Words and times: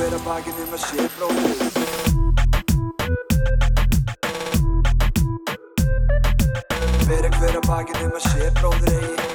hver 0.00 0.14
að 0.16 0.22
bakið 0.24 0.60
um 0.62 0.70
að 0.72 0.80
sé 0.80 1.02
bróðir 1.12 1.58
Bera 7.10 7.30
hver 7.34 7.58
að 7.58 7.66
bakið 7.66 7.98
um 8.06 8.14
að 8.16 8.24
sé 8.24 8.46
bróðir 8.56 8.94
eigi 8.94 9.28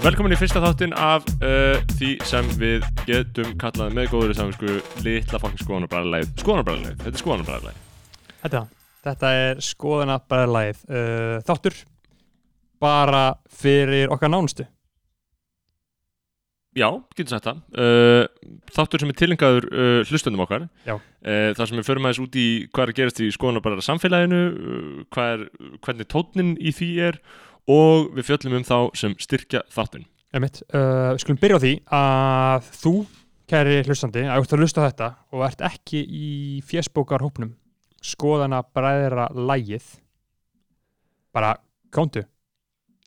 Velkomin 0.00 0.32
í 0.32 0.40
fyrsta 0.40 0.64
þáttinn 0.64 0.96
af 0.96 1.28
uh, 1.44 1.76
því 1.92 2.10
sem 2.24 2.48
við 2.56 2.88
getum 3.04 3.52
kallað 3.60 3.92
með 4.00 4.10
góður 4.14 4.32
saminsku 4.40 4.80
litla 5.04 5.44
fokkin 5.44 5.60
skoðanabræðarleið 5.66 6.32
Skoðanabræðarleið, 6.40 6.96
þetta 7.04 7.12
er 7.12 7.20
skoðanabræðarleið 7.26 7.78
Þetta, 8.40 8.66
þetta 9.04 9.36
er 9.44 9.64
skoðana 9.68 10.20
bræðlæð 10.24 10.84
uh, 10.88 11.38
þáttur 11.44 11.82
bara 12.80 13.24
fyrir 13.60 14.08
okkar 14.08 14.32
nánustu 14.32 14.64
Já, 16.78 16.86
getur 17.18 17.32
sagt 17.34 17.48
það. 17.48 17.60
Uh, 17.74 18.50
Þáttur 18.70 19.02
sem 19.02 19.10
er 19.10 19.16
tilengaður 19.18 19.64
uh, 19.74 20.02
hlustundum 20.06 20.42
okkar. 20.44 20.68
Uh, 20.86 21.50
Það 21.56 21.64
sem 21.66 21.80
við 21.80 21.88
förum 21.88 22.06
aðeins 22.06 22.20
út 22.22 22.36
í 22.38 22.46
hvað 22.70 22.84
er 22.84 22.92
að 22.92 22.98
gerast 23.00 23.22
í 23.24 23.30
skoðanabræðar 23.34 23.86
samfélaginu 23.88 24.42
uh, 24.50 25.00
hvað 25.10 25.32
er, 25.34 25.42
hvernig 25.82 26.10
tónnin 26.12 26.52
í 26.62 26.74
því 26.76 26.90
er 27.08 27.18
og 27.70 28.12
við 28.14 28.28
fjöllum 28.30 28.60
um 28.60 28.66
þá 28.66 28.76
sem 28.98 29.16
styrkja 29.18 29.64
þáttinn. 29.74 30.06
Einmitt, 30.30 30.62
uh, 30.70 31.10
Við 31.16 31.24
skulum 31.24 31.40
byrja 31.42 31.58
á 31.58 31.64
því 31.64 31.72
að 31.98 32.70
þú, 32.84 32.94
kæri 33.50 33.80
hlustandi, 33.88 34.22
að 34.30 34.44
ert 34.44 34.54
að 34.54 34.62
hlusta 34.62 34.86
þetta 34.86 35.08
og 35.34 35.42
ert 35.48 35.66
ekki 35.66 36.04
í 36.06 36.30
fjesbókarhópnum 36.70 37.56
skoðana 38.00 38.62
bræðra 38.64 39.26
lægið 39.34 39.90
bara 41.34 41.56
kóndu 41.94 42.22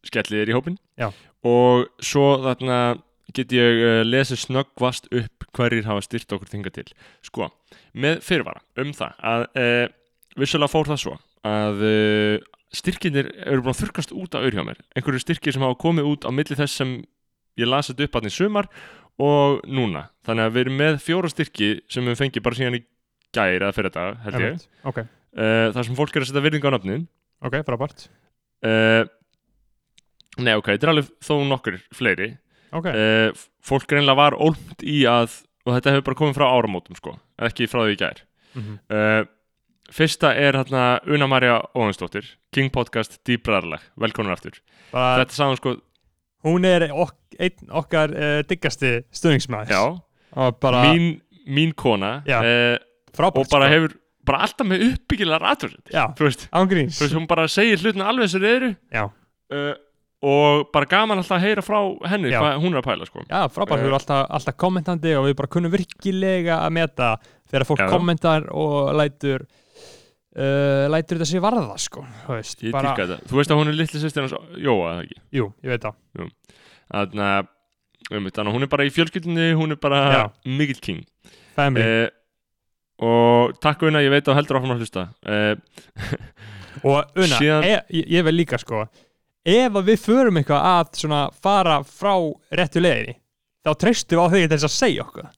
skellið 0.03 0.43
er 0.43 0.51
í 0.51 0.55
hópin 0.57 0.77
Já. 0.99 1.07
og 1.47 1.87
svo 2.03 2.35
þarna 2.43 2.77
get 3.37 3.53
ég 3.55 3.81
uh, 3.83 3.99
lesið 4.05 4.41
snöggvast 4.43 5.09
upp 5.13 5.45
hverjir 5.57 5.87
hafa 5.87 6.03
styrt 6.05 6.33
okkur 6.35 6.49
þinga 6.51 6.73
til. 6.73 6.87
Sko, 7.25 7.49
með 7.93 8.21
fyrirvara 8.25 8.63
um 8.81 8.91
það 8.95 9.23
að 9.33 9.45
uh, 9.61 9.85
vissulega 10.39 10.73
fór 10.73 10.89
það 10.91 11.01
svo 11.03 11.15
að 11.47 11.83
uh, 11.87 12.35
styrkinir 12.73 13.31
eru 13.45 13.63
búin 13.65 13.73
að 13.75 13.81
þurkast 13.83 14.13
út 14.15 14.37
af 14.37 14.43
auðvitað 14.43 14.59
hjá 14.59 14.67
mér. 14.69 14.83
Einhverju 14.97 15.23
styrkir 15.23 15.55
sem 15.55 15.65
hafa 15.65 15.79
komið 15.83 16.09
út 16.09 16.27
á 16.27 16.31
milli 16.33 16.57
þess 16.57 16.79
sem 16.81 16.93
ég 17.61 17.69
lasið 17.69 18.05
upp 18.07 18.21
í 18.23 18.33
sumar 18.33 18.69
og 19.21 19.59
núna, 19.69 20.07
þannig 20.25 20.47
að 20.47 20.55
við 20.55 20.63
erum 20.65 20.79
með 20.81 20.95
fjóra 21.03 21.29
styrki 21.29 21.73
sem 21.91 22.07
við 22.09 22.17
fengið 22.17 22.45
bara 22.47 22.57
síðan 22.57 22.79
í 22.79 22.85
gæri 23.33 23.59
eða 23.59 23.75
fyrir 23.77 23.93
þetta, 23.93 24.05
held 24.23 24.39
ég. 24.41 24.47
Einmitt, 24.47 24.69
Ok, 24.89 25.03
uh, 25.03 25.67
þar 25.75 25.85
sem 25.85 25.99
fólk 25.99 26.15
er 26.15 26.25
að 26.25 26.31
setja 26.31 26.45
virðinga 26.47 26.71
á 26.73 26.75
nafnin 26.77 27.05
ok, 27.45 27.59
frábært. 27.67 28.07
Nei, 30.41 30.55
ok, 30.57 30.71
þetta 30.71 30.87
er 30.87 30.91
alveg 30.95 31.09
þó 31.21 31.33
nokkur 31.45 31.75
fleiri 31.93 32.31
Ok, 32.73 32.89
uh, 32.89 33.43
Fólk 33.63 33.91
reynilega 33.91 34.17
var 34.19 34.37
ólmt 34.39 34.83
í 34.83 35.03
að 35.09 35.39
og 35.63 35.77
þetta 35.77 35.93
hefur 35.93 36.07
bara 36.09 36.19
komið 36.19 36.37
frá 36.39 36.45
áramótum 36.49 36.97
sko 36.99 37.15
ekki 37.47 37.69
frá 37.71 37.83
því 37.85 37.95
í 37.95 38.01
gær. 38.01 38.25
Mm 38.57 38.65
uh, 38.97 39.23
Fyrsta 39.93 40.29
er 40.39 40.55
hérna 40.55 40.83
Una 41.11 41.27
Marja 41.27 41.57
Óhansdóttir 41.75 42.23
King 42.55 42.71
Podcast 42.73 43.17
Dýbræðarlag, 43.27 43.81
velkonar 43.99 44.37
aftur. 44.37 44.55
Bara, 44.93 45.19
Þetta 45.19 45.35
hún 45.51 45.59
sko, 45.59 45.73
hún 46.47 46.65
er 46.65 46.85
ok, 46.89 47.13
einn 47.37 47.73
okkar 47.81 48.13
uh, 48.15 48.37
diggasti 48.47 48.93
og 50.33 50.57
bara 50.63 50.85
mín, 50.87 51.19
mín 51.45 51.75
kona 51.75 52.21
frábært 53.13 53.43
og 53.43 53.51
bara 53.51 53.67
sko. 53.67 53.73
hefur 53.75 53.97
bara 54.25 54.41
alltaf 54.47 54.67
með 54.71 54.85
uppbyggilega 54.87 55.41
ratur 55.43 55.75
Þú 56.17 56.29
veist, 56.29 56.47
þú 56.49 57.03
veist, 57.03 57.17
hún 57.19 57.27
bara 57.29 57.47
segir 57.51 57.83
hlutina 57.83 58.07
alveg 58.09 58.31
þessar 58.31 58.47
eru. 58.49 58.71
Já, 58.95 59.03
uh, 59.53 59.73
og 60.23 60.69
bara 60.71 60.87
gaman 60.87 61.19
alltaf 61.19 61.35
að 61.35 61.43
heyra 61.47 61.63
frá 61.65 61.79
henni 62.13 62.29
Já. 62.31 62.39
hvað 62.39 62.61
hún 62.63 62.73
er 62.77 62.79
að 62.81 62.85
pæla 62.87 63.07
sko 63.09 63.23
Já, 63.27 63.41
frábært, 63.51 63.73
Eh. 63.77 63.81
við 63.83 63.89
erum 63.89 63.97
alltaf, 63.99 64.21
alltaf 64.37 64.55
kommentandi 64.63 65.15
og 65.19 65.25
við 65.27 65.35
bara 65.41 65.51
kunnum 65.51 65.73
virkilega 65.73 66.61
að 66.63 66.71
meta 66.77 67.09
þegar 67.51 67.65
fólk 67.67 67.83
Já. 67.83 67.89
kommentar 67.91 68.47
og 68.55 68.93
lætur 68.95 69.43
uh, 69.43 70.85
lætur 70.93 71.19
þetta 71.19 71.29
sér 71.29 71.43
varða 71.43 71.75
sko, 71.81 72.05
þú 72.25 72.37
veist, 72.37 72.63
Ég 72.63 72.71
bara, 72.73 72.93
dýrka 72.93 73.07
þetta. 73.11 73.29
Þú 73.29 73.39
veist 73.41 73.51
að 73.53 73.59
hún 73.61 73.71
er 73.73 73.77
litli 73.81 74.01
sýstir 74.01 74.25
hans 74.25 74.33
Jóa, 74.63 74.93
eða 74.95 75.03
ekki? 75.05 75.19
jú, 75.39 75.49
ég 75.63 75.73
veit 75.75 75.83
það 75.89 76.31
Þannig 76.93 77.23
að 77.27 77.47
um, 78.13 78.25
þannig 78.31 78.49
að 78.49 78.55
hún 78.57 78.65
er 78.67 78.71
bara 78.73 78.85
í 78.87 78.91
fjölskyldinni, 78.93 79.47
hún 79.59 79.71
er 79.75 79.79
bara 79.81 80.01
Já. 80.13 80.23
mikill 80.45 80.81
king. 80.83 81.03
family, 81.55 81.83
Eh, 81.83 82.09
og 83.03 83.57
takk 83.59 83.81
Una, 83.89 83.99
ég 84.03 84.09
veit 84.13 84.23
að 84.23 84.31
þú 84.31 84.35
heldur 84.37 84.57
áfram 84.59 84.73
að 84.75 84.81
hlusta. 84.83 85.01
Eh, 85.25 85.55
og 86.83 87.17
unna, 87.19 87.37
síðan- 87.41 87.65
e, 87.67 87.73
ég, 87.99 88.07
ég 88.17 88.23
vel 88.23 88.35
líka 88.37 88.59
sko 88.61 88.85
ef 89.45 89.79
að 89.79 89.89
við 89.91 90.01
förum 90.03 90.39
eitthvað 90.39 90.67
að 90.73 90.91
svona 91.03 91.21
fara 91.43 91.79
frá 91.83 92.15
réttu 92.55 92.83
leiðinni 92.83 93.17
þá 93.63 93.71
treystum 93.79 94.19
við 94.19 94.23
á 94.23 94.27
þig 94.33 94.43
til 94.47 94.57
þess 94.57 94.67
að 94.69 94.75
segja 94.77 95.05
okkur 95.07 95.29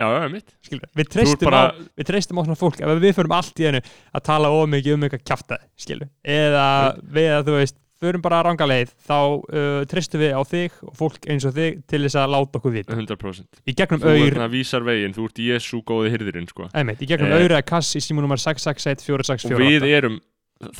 já, 0.00 0.06
já, 0.06 0.28
mitt. 0.32 0.54
skilur, 0.64 0.88
við 0.96 1.08
Þú 1.08 1.12
treystum, 1.16 1.46
bara, 1.50 1.60
á, 1.68 1.76
við 2.00 2.08
treystum 2.10 2.40
á 2.40 2.42
svona 2.46 2.60
fólk 2.60 2.80
ef 2.80 3.02
við 3.04 3.14
förum 3.18 3.36
allt 3.36 3.60
í 3.60 3.68
hennu 3.68 3.82
að 4.16 4.26
tala 4.30 4.52
ómikið 4.54 4.96
um 4.96 5.06
eitthvað 5.08 5.56
skilur 5.76 6.10
eða 6.24 6.66
við 7.04 7.30
að 7.36 7.48
þú 7.50 7.56
veist, 7.58 7.76
förum 8.00 8.22
bara 8.24 8.38
ranga 8.46 8.64
leið 8.68 8.94
þá 9.04 9.16
uh, 9.20 9.82
treystum 9.90 10.22
við 10.22 10.32
á 10.32 10.40
þig 10.48 10.78
og 10.88 10.94
fólk 10.96 11.28
eins 11.28 11.44
og 11.44 11.52
þig 11.56 11.82
til 11.90 12.00
þess 12.06 12.16
að 12.16 12.32
láta 12.32 12.60
okkur 12.60 12.72
vita 12.72 12.96
100%. 12.96 13.60
í 13.68 13.74
gegnum 13.76 14.00
Þú 14.00 14.08
auður, 14.08 14.24
er 14.24 14.36
svona 14.38 14.50
vísar 14.54 14.86
veginn, 14.86 15.16
þú 15.16 15.26
ert 15.28 15.42
Jésu 15.44 15.82
góði 15.84 16.14
hyrðirinn, 16.14 16.48
sko. 16.48 16.70
einmitt, 16.72 17.02
í 17.04 17.10
gegnum 17.10 17.28
Eh. 17.28 17.36
auður 17.36 17.56
eða 17.58 17.66
kass 17.68 17.92
í 17.96 18.00
símunumar 18.04 18.40
661 18.40 19.04
Og 19.52 19.60
við 19.60 19.84
4648 19.84 19.92
erum, 20.00 20.16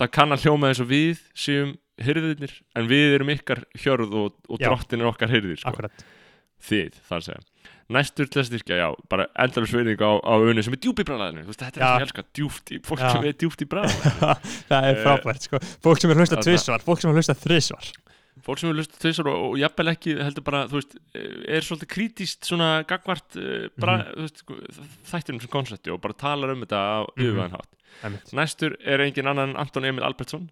það 0.00 0.12
kann 0.16 0.32
að 0.32 0.46
hljóma 0.46 0.70
eins 0.72 0.80
og 0.80 0.88
við 0.88 1.20
séum 1.36 1.76
hyrðirnir, 2.06 2.52
en 2.76 2.88
við 2.90 3.14
erum 3.18 3.32
ykkar 3.34 3.64
hjörð 3.82 4.14
og, 4.24 4.34
og 4.48 4.58
drottin 4.62 5.00
er 5.04 5.10
okkar 5.12 5.32
hyrðir, 5.32 5.60
sko. 5.62 5.88
Þið, 6.60 6.98
að 7.16 7.22
segja. 7.24 7.40
Næstur 7.90 8.28
til 8.30 8.38
að 8.42 8.46
styrkja, 8.50 8.76
já, 8.78 8.88
bara 9.10 9.24
endalur 9.42 9.66
sveining 9.70 9.98
á, 10.04 10.10
á 10.22 10.34
unni 10.38 10.62
sem 10.62 10.74
er 10.76 10.78
djúpt 10.84 11.00
í 11.02 11.06
bræðinu. 11.08 11.42
Þetta 11.48 11.66
er 11.66 11.72
það 11.72 11.80
sem 11.80 11.96
ég 12.02 12.06
elska, 12.06 12.24
djúpt 12.38 12.70
í, 12.70 12.78
fólk 12.86 13.00
Já. 13.02 13.08
sem 13.16 13.24
er 13.26 13.34
djúpt 13.40 13.64
í 13.64 13.68
bræðinu. 13.72 14.12
það 14.70 14.86
er 14.90 14.92
Eh, 14.94 15.00
frábært 15.02 15.48
sko. 15.48 15.60
fólk 15.82 15.98
sem 16.04 16.12
er 16.12 16.20
hlusta 16.20 16.36
þarna- 16.36 16.46
tvisvar, 16.52 16.84
fólk 16.86 17.00
sem 17.02 17.10
er 17.10 17.18
hlusta 17.18 17.34
þrisvar 17.40 17.90
fólk 18.40 18.56
sem 18.62 18.70
hefur 18.70 18.78
lust 18.78 18.94
tvisar 19.02 19.26
og, 19.28 19.40
og 19.50 19.56
jafnvel 19.60 19.90
ekki 19.90 20.14
heldur 20.16 20.44
bara, 20.46 20.60
þú 20.70 20.78
veist, 20.78 20.94
er 21.12 21.64
svolítið 21.66 21.88
krítíst 21.92 22.46
svona 22.48 22.68
gagvart 22.88 23.34
bara, 23.82 23.96
þú 24.14 24.22
veist, 24.24 24.40
þættinum 25.10 25.42
sem 25.42 25.50
konsepti 25.52 25.92
og 25.92 25.98
bara 26.00 26.16
talar 26.16 26.54
um 26.54 26.62
þetta 26.64 26.78
á 26.80 26.98
Mhm. 27.04 27.20
yfirvæðan 27.26 27.56
hátt. 27.58 27.74
einmitt, 28.06 28.32
Næstur 28.38 28.76
er 28.80 29.02
engin 29.04 29.28
annan 29.28 29.56
Anton 29.60 29.84
Emil 29.84 30.06
Albertsson, 30.06 30.46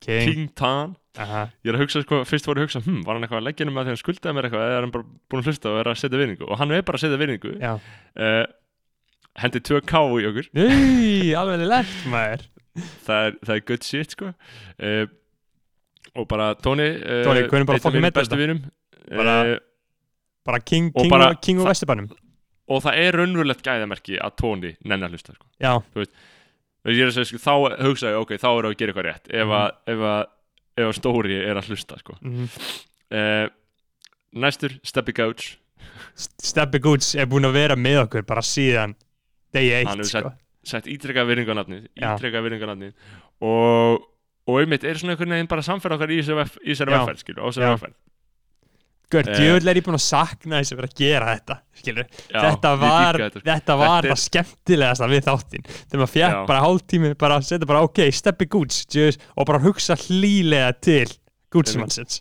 king, 0.00 0.24
King 0.30 0.48
Tan. 0.56 0.96
Aha. 1.20 1.42
Ég 1.64 1.72
er 1.72 1.76
að 1.76 1.82
hugsa, 1.84 2.00
sko, 2.04 2.20
fyrst 2.24 2.46
voru 2.46 2.62
að 2.62 2.68
hugsa, 2.68 2.80
hm, 2.84 3.00
var 3.04 3.16
hann 3.18 3.24
eitthvað 3.26 3.40
að 3.42 3.46
leggja 3.48 3.66
um 3.66 3.76
að 3.80 3.84
því 3.88 3.92
hann 3.92 4.00
skuldaði 4.00 4.34
mér 4.36 4.46
eitthvað 4.48 4.64
eða 4.66 4.76
er 4.78 4.84
hann 4.86 4.92
bara 4.94 5.04
búin 5.28 5.42
að 5.42 5.48
hlusta 5.50 5.70
og 5.72 5.78
er 5.82 5.90
að 5.90 5.98
setja 6.00 6.20
virðingu 6.20 6.46
og 6.48 6.58
hann 6.60 6.70
er 6.76 6.82
bara 6.86 6.96
að 7.00 7.04
setja 7.04 7.20
virðingu. 7.20 7.52
já, 7.60 7.72
Uh, 8.16 8.44
hendi 9.40 9.60
2K 9.60 10.00
í 10.20 10.28
okkur, 10.30 10.48
Nei, 10.54 11.32
alveg 11.38 11.64
lett 11.70 11.92
maður 12.10 12.46
það 13.06 13.26
er, 13.26 13.36
það 13.46 13.54
er 13.56 13.64
good 13.70 13.84
shit, 13.86 14.10
sko. 14.16 14.30
Uh, 14.80 15.06
og 16.16 16.26
bara 16.30 16.54
Tóni, 16.58 16.88
uh, 17.02 17.22
Tony, 17.26 17.44
hvernig 17.50 17.66
bara 17.70 17.78
metur 18.00 18.20
bestu 18.20 18.34
þetta? 18.34 18.40
vinum. 18.40 18.62
Bara- 19.10 19.36
Uh, 19.50 19.58
bara 20.46 20.58
king, 20.60 20.90
Og 20.94 21.02
king, 21.02 21.10
bara- 21.10 21.30
og, 21.34 21.40
king 21.42 21.58
og 21.60 21.66
það- 21.66 21.74
vesturbænum 21.74 22.10
og 22.70 22.82
það 22.84 22.94
er 23.02 23.12
raunverulegt 23.18 23.62
gæðamerki 23.66 24.18
að 24.22 24.36
tóni 24.38 24.76
nenni 24.86 25.06
að 25.06 25.10
hlusta 25.14 25.34
sko. 25.34 25.46
já, 25.60 25.82
Er 26.84 27.10
segja, 27.12 27.24
sko, 27.28 27.36
þá 27.42 27.54
hugsa 27.84 28.10
ég, 28.14 28.20
ok, 28.22 28.30
þá 28.40 28.48
er 28.58 28.68
að 28.70 28.76
gera 28.80 28.92
eitthvað 28.92 29.08
rétt 29.10 29.26
ef 29.30 29.46
Mhm. 29.46 29.56
að, 29.58 29.70
ef 29.92 30.04
að, 30.10 30.20
ef 30.80 30.86
að 30.88 30.94
stóri 30.96 31.40
er 31.44 31.56
að 31.60 31.68
hlusta 31.68 31.98
sko. 32.00 32.16
mm. 32.22 32.46
uh, 33.12 33.48
næstur, 34.40 34.78
Steppi 34.84 35.12
Couch 35.12 35.56
Steppi 36.16 36.78
Goods 36.82 37.14
er 37.14 37.26
búin 37.30 37.44
að 37.48 37.52
vera 37.56 37.76
með 37.76 38.02
okkur 38.06 38.24
bara 38.28 38.42
síðan 38.44 38.94
degi 39.54 39.72
Hann 39.74 40.00
eitt 40.00 40.06
hefur 40.06 40.10
sko. 40.24 40.32
sett 40.64 40.86
ítrekka 40.86 41.24
virðingarnafnið 41.28 41.86
Já. 41.96 42.14
ítrekka 42.16 42.42
virðingarnafnið 42.44 42.92
og, 43.40 44.04
og 44.46 44.60
einmitt 44.60 44.84
er 44.84 44.94
svona 45.00 45.14
einhvern 45.16 45.34
veginn 45.36 45.48
bara 45.50 45.62
samferð 45.64 45.96
okkar 45.96 46.12
í 46.12 46.20
þessari 46.20 46.92
vefferð 46.94 47.94
Gör, 49.10 49.26
Eh. 49.26 49.38
djöðl 49.40 49.68
er 49.68 49.74
ég 49.74 49.82
búin 49.84 49.96
að 49.98 50.04
sakna 50.06 50.60
þess 50.60 50.72
að 50.72 50.76
vera 50.78 50.88
að 50.88 50.94
gera 51.00 51.26
þetta 51.34 51.54
skilur. 51.80 52.06
Já, 52.30 52.40
þetta 52.46 52.70
ég 52.70 52.78
var, 52.80 53.14
þetta, 53.18 53.30
sko. 53.30 53.40
þetta 53.50 53.76
var 53.80 53.88
Þetta 54.02 54.06
er- 54.06 54.12
það 54.14 54.20
skemmtilegasta 54.28 55.08
við 55.10 55.24
þáttinn 55.26 55.64
þegar 55.90 56.00
maður 56.04 56.20
Já. 56.20 56.46
bara 56.46 56.60
hálftími 56.60 57.14
bara 57.18 57.38
að 57.40 57.44
setja 57.48 57.66
bara 57.66 57.82
ok, 57.82 57.98
Steppi 58.12 58.46
Goods 58.46 58.86
djöðl, 58.86 59.18
og 59.36 59.46
bara 59.46 59.58
hugsa 59.58 59.94
hlýlega 59.96 60.72
til 60.80 61.06
Goodsmannsins 61.50 62.20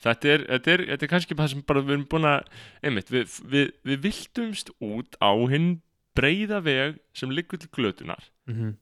þetta 0.00 0.24
er, 0.32 0.44
þetta, 0.48 0.68
er, 0.72 0.84
þetta 0.86 1.02
er 1.02 1.10
kannski 1.10 1.34
það 1.36 1.48
sem 1.50 1.62
bara 1.66 1.82
við 1.82 1.90
erum 1.96 2.06
búin 2.08 2.24
að 2.30 2.44
einmitt, 2.86 3.10
við, 3.10 3.40
við, 3.50 3.72
við 3.84 3.98
viltumst 4.06 4.70
út 4.80 5.16
á 5.20 5.30
hinn 5.50 5.80
breiða 6.16 6.62
veg 6.62 7.00
sem 7.12 7.28
liggur 7.34 7.58
til 7.58 7.68
glötunar 7.74 8.22
mm 8.48 8.54
-hmm. 8.54 8.74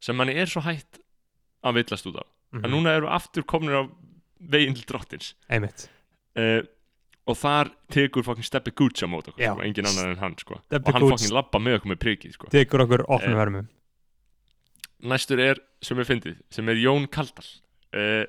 sem 0.00 0.14
manni 0.16 0.34
er 0.36 0.46
svo 0.46 0.60
hætt 0.62 1.00
að 1.64 1.74
villast 1.80 2.06
út 2.06 2.16
á 2.20 2.24
Mhm. 2.52 2.64
en 2.66 2.70
núna 2.70 2.90
erum 2.92 3.08
við 3.08 3.16
aftur 3.16 3.42
komnir 3.48 3.80
á 3.80 3.88
veginn 4.40 4.74
til 4.74 4.84
drottins 4.84 5.34
einmitt 5.48 5.88
uh, 6.36 6.60
og 7.26 7.36
þar 7.38 7.70
tekur 7.94 8.24
fokkin 8.26 8.44
Steppi 8.46 8.72
Gucci 8.74 9.06
á 9.06 9.08
mót 9.12 9.28
okkur 9.30 9.44
sko, 9.44 9.62
engin 9.62 9.86
annar 9.86 10.10
en 10.10 10.18
hann 10.18 10.34
sko. 10.40 10.58
Og 10.58 10.92
hann 10.92 11.08
fokkin 11.08 11.34
labba 11.36 11.58
með 11.62 11.78
okkur 11.78 11.92
með 11.94 12.00
prikið 12.02 12.32
sko. 12.38 12.48
tekur 12.50 12.82
okkur 12.86 13.04
opnum 13.08 13.36
Eh. 13.36 13.40
vermum 13.44 13.68
næstur 15.02 15.40
er 15.42 15.58
sem 15.82 15.98
er 15.98 16.06
fyndið 16.08 16.36
sem 16.50 16.68
er 16.70 16.78
Jón 16.82 17.08
Kaldal. 17.10 17.46
Uh, 17.92 18.24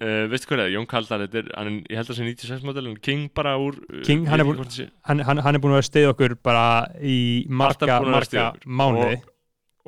uh, 0.00 0.26
veistu 0.30 0.46
hvað 0.50 0.60
er? 0.60 0.64
Það, 0.66 0.74
Jón 0.76 0.88
Kaldal 0.90 1.24
er, 1.26 1.48
hann, 1.56 1.78
ég 1.88 1.96
held 2.00 2.10
að 2.10 2.12
það 2.12 2.18
sé 2.20 2.26
96 2.28 2.66
model 2.68 2.90
King 3.00 3.30
bara 3.34 3.54
úr 3.60 3.78
King, 4.04 4.26
ég 4.26 4.32
hann 4.34 4.40
er 4.44 4.70
sé- 4.70 4.90
hann, 5.08 5.20
hann, 5.24 5.54
er 5.56 5.60
búin 5.64 5.76
að 5.78 5.86
stið 5.88 6.10
okkur 6.12 6.36
bara 6.42 6.66
í 7.00 7.46
marga, 7.48 8.00
marga 8.04 8.50
mánuði. 8.66 9.22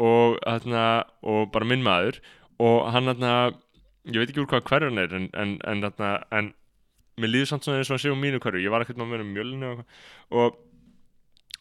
Og, 0.03 0.39
þarna, 0.41 1.05
og 1.23 1.51
bara 1.53 1.69
minn 1.69 1.83
maður. 1.85 2.17
Og 2.59 2.89
hann 2.91 3.05
þarna, 3.11 3.53
ég 4.09 4.17
veit 4.19 4.31
ekki 4.33 4.41
úr 4.43 4.49
hvað 4.49 4.65
hverjun 4.71 4.99
er 4.99 5.13
en, 5.15 5.29
en, 5.37 5.59
en, 5.69 5.83
þarna, 5.85 6.13
en 6.33 6.53
mér 7.21 7.33
líður 7.33 7.51
samt 7.53 7.65
svona 7.67 7.81
eins 7.81 7.91
og 7.91 7.97
hann 7.97 8.05
sé 8.05 8.13
um 8.13 8.21
mínu 8.23 8.41
hverju 8.43 8.63
ég 8.65 8.73
var 8.73 8.85
ekkert 8.85 9.01
með 9.01 9.19
að 9.19 9.25
um 9.27 9.33
mjölinu 9.37 9.73
og, 9.73 9.83
og 10.31 10.57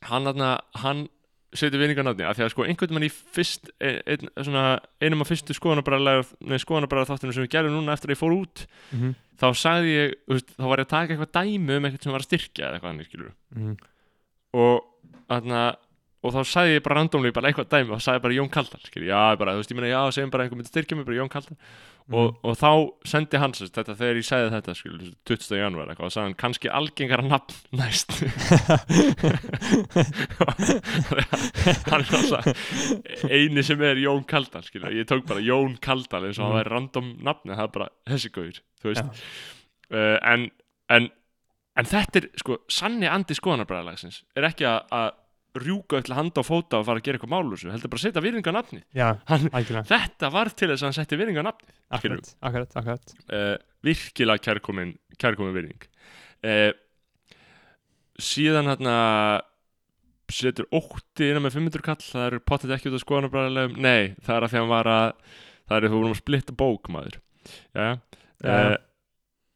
hann 0.10 0.30
þarna, 0.30 0.52
hann 0.84 1.08
setur 1.52 1.82
vinningarnáttni 1.82 2.24
af 2.24 2.38
því 2.38 2.46
að 2.46 2.54
sko 2.54 2.64
einhvern 2.64 2.96
veginn 2.96 3.10
í 3.10 3.12
fyrst 3.12 3.72
ein, 3.84 3.98
ein, 4.08 4.30
svona, 4.40 4.66
einum 5.04 5.24
af 5.26 5.32
fyrstu 5.34 5.56
skoðanabræðar 5.58 7.10
þáttunum 7.10 7.36
sem 7.36 7.44
við 7.44 7.52
gerum 7.58 7.76
núna 7.76 7.96
eftir 7.98 8.12
að 8.12 8.16
ég 8.16 8.22
fór 8.22 8.36
út 8.38 8.64
mm 8.64 9.02
-hmm. 9.02 9.16
þá 9.42 9.48
sagði 9.60 9.92
ég, 9.98 10.14
veist, 10.32 10.54
þá 10.56 10.66
var 10.72 10.80
ég 10.80 10.88
að 10.88 10.94
taka 10.96 11.14
eitthvað 11.14 11.36
dæmi 11.36 11.76
um 11.76 11.86
eitthvað 11.86 12.04
sem 12.04 12.16
var 12.16 12.24
að 12.24 12.30
styrkja 12.30 12.66
eða 12.68 12.74
eitthvað 12.80 12.94
annir 12.94 13.10
skilur 13.10 13.34
Mhm. 13.56 13.76
og 14.54 14.84
þarna 15.28 15.76
og 16.22 16.34
þá 16.36 16.42
sagði 16.46 16.76
ég 16.78 16.84
bara 16.86 17.00
randomlega 17.00 17.34
bara 17.40 17.50
eitthvað 17.50 17.72
dæmi 17.74 17.96
og 17.96 18.02
sagði 18.06 18.22
bara 18.26 18.36
Jón 18.38 18.52
Kaldal 18.54 18.84
skilur, 18.86 19.08
já, 19.10 19.22
bara, 19.42 19.56
þú 19.56 19.62
veist, 19.64 19.72
ég 19.74 19.78
meina, 19.80 19.90
já, 19.94 20.02
segjum 20.18 20.34
bara 20.34 20.44
einhver 20.46 20.60
myndi 20.60 20.70
styrkja 20.70 20.98
mig, 21.00 21.06
bara 21.08 21.18
Jón 21.18 21.32
Kaldal 21.34 21.58
og, 22.12 22.28
og 22.44 22.56
þá 22.60 22.70
sendi 23.08 23.38
sérst 23.40 23.78
þetta 23.78 23.94
þegar 23.96 24.20
ég 24.20 24.26
sagði 24.28 24.50
þetta 24.56 24.76
skilur, 24.78 25.12
20. 25.30 25.58
janúar 25.62 25.90
eitthvað 25.94 26.10
og 26.10 26.14
sagði 26.16 26.28
hann 26.28 26.38
kannski 26.44 26.68
algengara 26.70 27.26
nafn 27.26 27.56
næst 27.80 28.10
hann 31.90 32.02
er 32.02 32.14
alltaf 32.18 32.46
eini 33.32 33.64
sem 33.66 33.82
er 33.86 34.02
Jón 34.02 34.26
Kaldal 34.30 34.66
skilur, 34.68 34.94
ég 34.96 35.08
tók 35.10 35.26
bara 35.30 35.42
Jón 35.46 35.78
Kaldal 35.84 36.28
eins 36.30 36.40
og 36.40 36.46
hann 36.46 36.52
Mhm. 36.52 36.60
væri 36.60 36.74
random 36.76 37.08
nafni, 37.26 37.56
það 37.56 37.64
er 37.68 37.74
bara 37.78 37.90
þessi 38.10 38.30
gauður, 38.36 38.62
þú 38.82 38.92
veist 38.92 39.04
Já. 39.04 39.10
uh, 39.96 40.18
en, 40.34 40.52
en 40.90 41.10
en 41.80 41.86
þetta 41.88 42.20
er, 42.20 42.26
sko, 42.38 42.58
sanni 42.68 43.08
andi 43.08 43.34
skoðanarbræðalagsins 43.38 44.24
er 44.36 44.44
ekki 44.50 44.66
að 44.68 45.14
rjúka 45.60 46.00
til 46.06 46.16
handa 46.16 46.40
og 46.40 46.48
fóta 46.48 46.80
og 46.80 46.88
fara 46.88 47.02
að 47.02 47.08
gera 47.08 47.20
eitthvað 47.20 47.34
málu 47.34 47.58
heldur 47.60 47.92
bara 47.92 48.00
að 48.00 48.06
setja 48.06 48.24
virðinga 48.24 48.54
nafni 48.56 48.82
þetta 49.90 50.30
var 50.32 50.52
til 50.54 50.70
þess 50.72 50.84
að 50.84 50.88
hann 50.88 50.98
setti 50.98 51.20
virðinga 51.20 51.44
nafni 51.44 51.76
akkurat, 51.92 52.32
akkurat, 52.40 52.78
akkurat. 52.80 53.16
Uh, 53.28 53.56
virkilega 53.84 54.46
kærkomin 54.46 54.94
kærkomin 55.20 55.56
virðing. 55.58 55.88
Uh, 56.42 56.72
síðan 58.22 58.72
hérna 58.72 58.96
setur 60.32 60.70
ótti 60.72 61.28
innan 61.28 61.44
með 61.44 61.58
500 61.60 61.86
kall 61.86 62.00
það 62.06 62.28
eru 62.30 62.44
pottet 62.48 62.72
ekki 62.72 62.92
út 62.92 62.96
af 62.96 63.04
skoðanabræðalegum 63.04 63.82
nei, 63.84 64.14
það 64.24 64.36
er 64.38 64.46
að 64.46 64.54
því 64.54 64.60
að 64.60 64.64
hann 64.64 64.72
var 64.72 64.92
að 64.92 65.08
það 65.68 65.76
er 65.76 65.84
að 65.84 65.92
þú 65.92 66.00
vorum 66.00 66.16
að 66.16 66.22
splitta 66.22 66.56
bók 66.58 66.92
maður. 66.92 67.18
Já. 67.76 67.88
uh, 68.46 68.76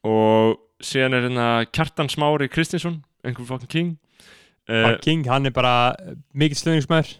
og 0.06 0.58
síðan 0.84 1.16
er 1.16 1.30
hérna 1.30 1.48
Kjartan 1.72 2.12
Smári 2.12 2.50
Kristinsson 2.52 3.00
einhver 3.26 3.48
fucking 3.48 3.72
king 3.72 3.94
uh, 4.70 4.92
King, 5.04 5.26
hann 5.30 5.50
er 5.50 5.56
bara 5.56 5.74
mikill 6.34 6.60
slöðningsmæður 6.62 7.16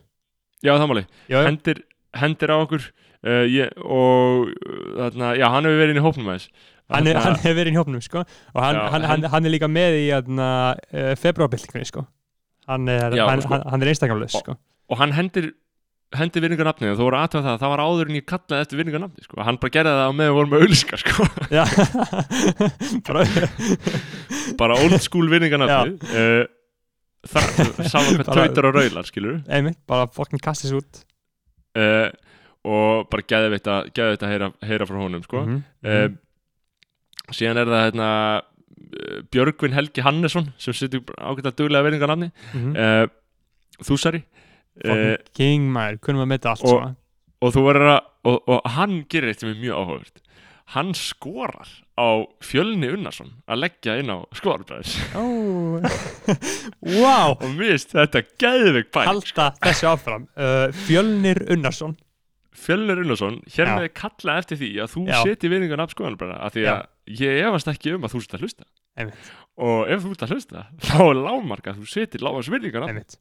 já, 0.66 0.72
það 0.74 0.88
máli 0.92 1.04
já, 1.06 1.36
já, 1.36 1.42
hendir, 1.50 1.82
hendir 2.22 2.54
á 2.54 2.58
okkur 2.60 2.86
uh, 2.86 3.44
ég, 3.50 3.74
og 3.82 4.54
þarna, 5.00 5.34
já, 5.40 5.48
hann 5.54 5.68
hefur 5.68 5.82
verið 5.84 5.96
inn 5.96 6.02
í 6.02 6.06
hópnum 6.06 6.32
aðeins 6.32 6.48
hann, 6.92 7.12
hann 7.18 7.40
hefur 7.42 7.60
verið 7.60 7.74
í 7.74 7.80
hópnum 7.80 8.06
sko. 8.06 8.24
og 8.54 8.62
hann, 8.62 8.78
Já, 8.78 8.88
hann, 8.94 9.10
hann, 9.10 9.28
hann- 9.34 9.50
er 9.50 9.56
líka 9.56 9.70
með 9.72 10.00
í 10.04 10.08
uh, 10.14 11.14
februarbyltingunni 11.22 11.90
sko. 11.90 12.06
hann 12.70 12.90
er, 12.92 13.16
sko. 13.42 13.62
er 13.62 13.94
einstaklega 13.94 14.34
sko. 14.34 14.58
og 14.90 15.02
hann 15.02 15.16
hendir 15.18 15.54
hendir 16.16 16.44
virðingarnafni 16.44 16.92
og 16.92 17.00
þú 17.00 17.08
voru 17.08 17.18
aðtöða 17.20 17.46
það 17.50 17.62
það 17.64 17.72
var 17.72 17.82
áður 17.84 18.10
en 18.12 18.18
ég 18.20 18.26
kallaði 18.30 18.64
eftir 18.64 18.80
virðingarnafni 18.80 19.26
sko. 19.26 19.40
hann 19.44 19.58
bara 19.62 19.74
gerði 19.74 19.96
það 19.96 20.06
á 20.06 20.14
meðan 20.16 20.30
við 20.30 20.38
vorum 20.38 20.52
með 20.54 20.62
auðlýskar 20.66 21.00
sko. 21.02 21.14
bara, 24.62 24.78
old 24.78 25.02
school 25.04 25.28
virðingarnafni 25.34 25.98
uh, 26.14 26.44
það 27.32 27.82
saman 27.94 28.20
hvað 28.22 28.40
tautar 28.40 28.68
og 28.70 28.78
raular 28.78 29.08
skilur 29.08 29.42
einmitt, 29.48 29.80
bara 29.90 30.08
fokkin 30.14 30.42
kastis 30.44 30.74
út 30.76 31.02
uh, 31.80 32.10
og 32.66 33.08
bara 33.12 33.26
geði 33.30 33.52
veit 33.56 33.70
að, 33.70 33.92
geði 33.98 34.18
að 34.20 34.32
heyra, 34.34 34.50
heyra 34.66 34.88
frá 34.90 34.98
honum 35.04 35.24
sko. 35.26 35.44
Mhm, 35.46 35.60
uh, 35.86 36.00
mhm. 36.08 36.18
síðan 37.38 37.62
er 37.62 37.70
það 37.70 37.84
hérna, 37.86 38.10
uh, 38.42 39.20
Björgvin 39.34 39.76
Helgi 39.78 40.06
Hannesson 40.06 40.50
sem 40.62 40.74
setur 40.78 41.04
ágætlega 41.20 41.56
duglega 41.62 41.88
virðingarnafni 41.90 42.32
Mhm. 42.54 42.76
uh, 42.76 43.06
Þúsari 43.86 44.22
uh, 44.24 44.88
Fucking 44.88 45.34
king 45.36 45.72
maður, 45.76 46.00
kunum 46.08 46.24
að 46.24 46.32
metta 46.32 46.54
allt 46.54 46.64
og- 46.64 46.78
sko. 46.80 46.94
og 47.42 47.54
þú 47.54 47.66
verður 47.70 47.92
að 47.98 48.04
og, 48.26 48.38
og 48.50 48.70
hann 48.74 49.04
gerir 49.12 49.36
er 49.36 49.60
mjög 49.60 49.76
áhugavert 49.78 50.22
hann 50.74 50.94
skorar 50.98 51.68
á 51.96 52.08
Fjölni 52.42 52.88
Unnarsson 52.96 53.36
að 53.46 53.60
leggja 53.62 53.98
inn 54.02 54.10
á 54.10 54.18
skoðarbræðis 54.34 54.96
Ó, 55.14 55.22
wow 57.02 57.36
og 57.36 57.44
finnst 57.60 57.94
þetta 57.94 58.24
geðveik 58.42 58.90
bæk 58.96 59.06
halda 59.10 59.52
þessu 59.62 59.90
áfram. 59.92 60.26
Uh, 60.34 60.72
Fjölnir 60.88 61.44
Unnarsson. 61.54 61.94
Fjölnir 62.56 63.02
Unnarsson, 63.04 63.42
hér 63.52 63.68
Já. 63.70 63.76
með 63.78 63.88
kalla 64.00 64.38
eftir 64.42 64.60
því 64.62 64.70
að 64.82 64.94
þú 64.96 65.06
Já. 65.12 65.18
seti 65.28 65.52
virðingan 65.52 65.84
af 65.84 65.94
skoðarbræða 65.94 66.38
af 66.48 66.56
því 66.56 66.66
að 66.72 66.82
ég 67.20 67.42
efast 67.46 67.70
ekki 67.74 67.94
um 67.98 68.08
að 68.08 68.16
þú 68.16 68.22
sett 68.24 68.38
að 68.38 68.46
hlusta. 68.48 68.68
Einmitt. 68.96 69.32
og 69.60 69.90
ef 69.92 70.04
þú 70.06 70.12
ert 70.16 70.22
að 70.24 70.32
hlusta 70.32 70.62
þá 70.88 71.00
er 71.04 71.18
lágmark 71.20 71.66
að 71.68 71.82
þú 71.82 71.90
setir 71.92 72.24
lágmarks 72.24 72.48
virðingan 72.54 72.86
af 72.88 73.18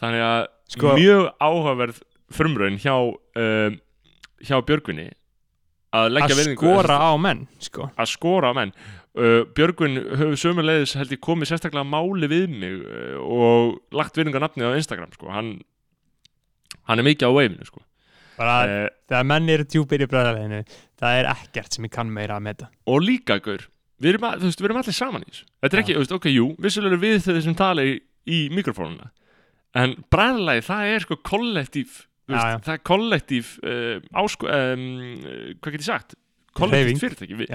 þannig 0.00 0.22
að 0.24 0.42
Sko- 0.72 0.94
mjög 0.96 1.26
áhugaverð 1.36 1.98
frumraun 2.32 2.78
hjá 2.80 2.94
um, 2.96 3.76
hjá 4.40 4.56
Björgvinni 4.64 5.10
að 5.96 6.08
leggja 6.14 6.36
að 6.36 6.54
skora 6.54 6.96
á 7.02 7.10
menn 7.20 7.44
sko. 7.62 7.88
að 7.98 8.10
skora 8.10 8.50
á 8.50 8.54
menn 8.56 8.72
uh, 9.18 9.42
Björgvin 9.56 9.98
hefur 9.98 10.38
sömulegis 10.38 10.94
held 10.98 11.14
ég 11.14 11.22
komið 11.24 11.50
sérstaklega 11.50 11.86
máli 11.86 12.30
við 12.30 12.46
mig 12.54 12.80
uh, 12.80 13.18
og 13.20 13.96
lagt 13.96 14.18
virðingarnafnið 14.18 14.70
á 14.70 14.78
Instagram 14.78 15.14
sko. 15.16 15.30
hann, 15.34 15.52
hann 16.86 17.02
er 17.02 17.08
mikið 17.08 17.30
á 17.30 17.32
veifinu 17.34 17.68
sko. 17.68 17.82
bara 18.38 18.56
uh, 18.66 18.86
þegar 19.10 19.28
menn 19.32 19.54
eru 19.56 19.66
djúpir 19.66 20.06
í 20.06 20.10
bræðarleginu 20.10 20.62
það 21.00 21.20
er 21.20 21.30
ekkert 21.34 21.76
sem 21.76 21.88
ég 21.88 21.94
kann 21.94 22.12
meira 22.14 22.38
að 22.38 22.46
meta 22.46 22.70
og 22.86 23.02
líka 23.04 23.40
gaur 23.42 23.66
við 24.00 24.14
erum, 24.14 24.28
að, 24.30 24.44
veist, 24.46 24.60
við 24.60 24.70
erum 24.70 24.82
allir 24.82 24.96
saman 24.96 25.26
í 25.26 25.32
þessu 25.32 25.48
þetta 25.48 25.74
er 25.74 25.80
Já. 25.80 25.84
ekki, 25.84 25.98
veist, 26.04 26.14
ok, 26.16 26.30
jú, 26.32 26.52
vissulega 26.62 27.00
við 27.02 27.18
þeir 27.26 27.42
sem 27.48 27.58
tala 27.58 27.88
í, 27.88 27.98
í 28.30 28.38
mikrofónuna 28.54 29.10
en 29.78 29.98
bræðlagi, 30.10 30.64
það 30.66 30.92
er 30.94 31.04
sko 31.04 31.18
kollektív 31.26 31.98
veist, 32.34 32.64
það 32.66 32.74
er 32.74 32.82
kollektív 32.90 33.52
uh, 33.62 33.94
ásko, 34.22 34.50
um, 34.50 34.84
hvað 35.60 35.74
get 35.74 35.80
ég 35.80 35.88
sagt? 35.88 36.16
Kollektív 36.58 37.02
fyrirtæki, 37.04 37.48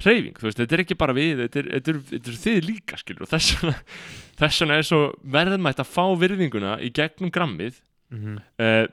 hreyfing, 0.00 0.38
þú 0.38 0.48
veist, 0.48 0.60
þetta 0.62 0.76
er 0.76 0.82
ekki 0.84 0.96
bara 1.00 1.16
við 1.16 1.42
þetta 1.44 1.60
er, 1.60 1.68
þetta 1.74 1.92
er, 1.92 1.98
þetta 2.12 2.32
er 2.32 2.38
þið 2.44 2.60
líka, 2.68 2.98
skilur 3.00 3.26
og 3.26 3.30
þess 3.34 3.56
vegna, 3.58 3.74
þess 4.40 4.62
vegna 4.64 4.78
er 4.80 4.88
svo 4.88 5.00
verðmætt 5.36 5.82
að 5.82 5.90
fá 5.90 6.04
virðinguna 6.22 6.78
í 6.80 6.90
gegnum 6.96 7.32
grammið 7.34 7.80
mm 8.10 8.22
-hmm. 8.22 8.40
uh, 8.64 8.86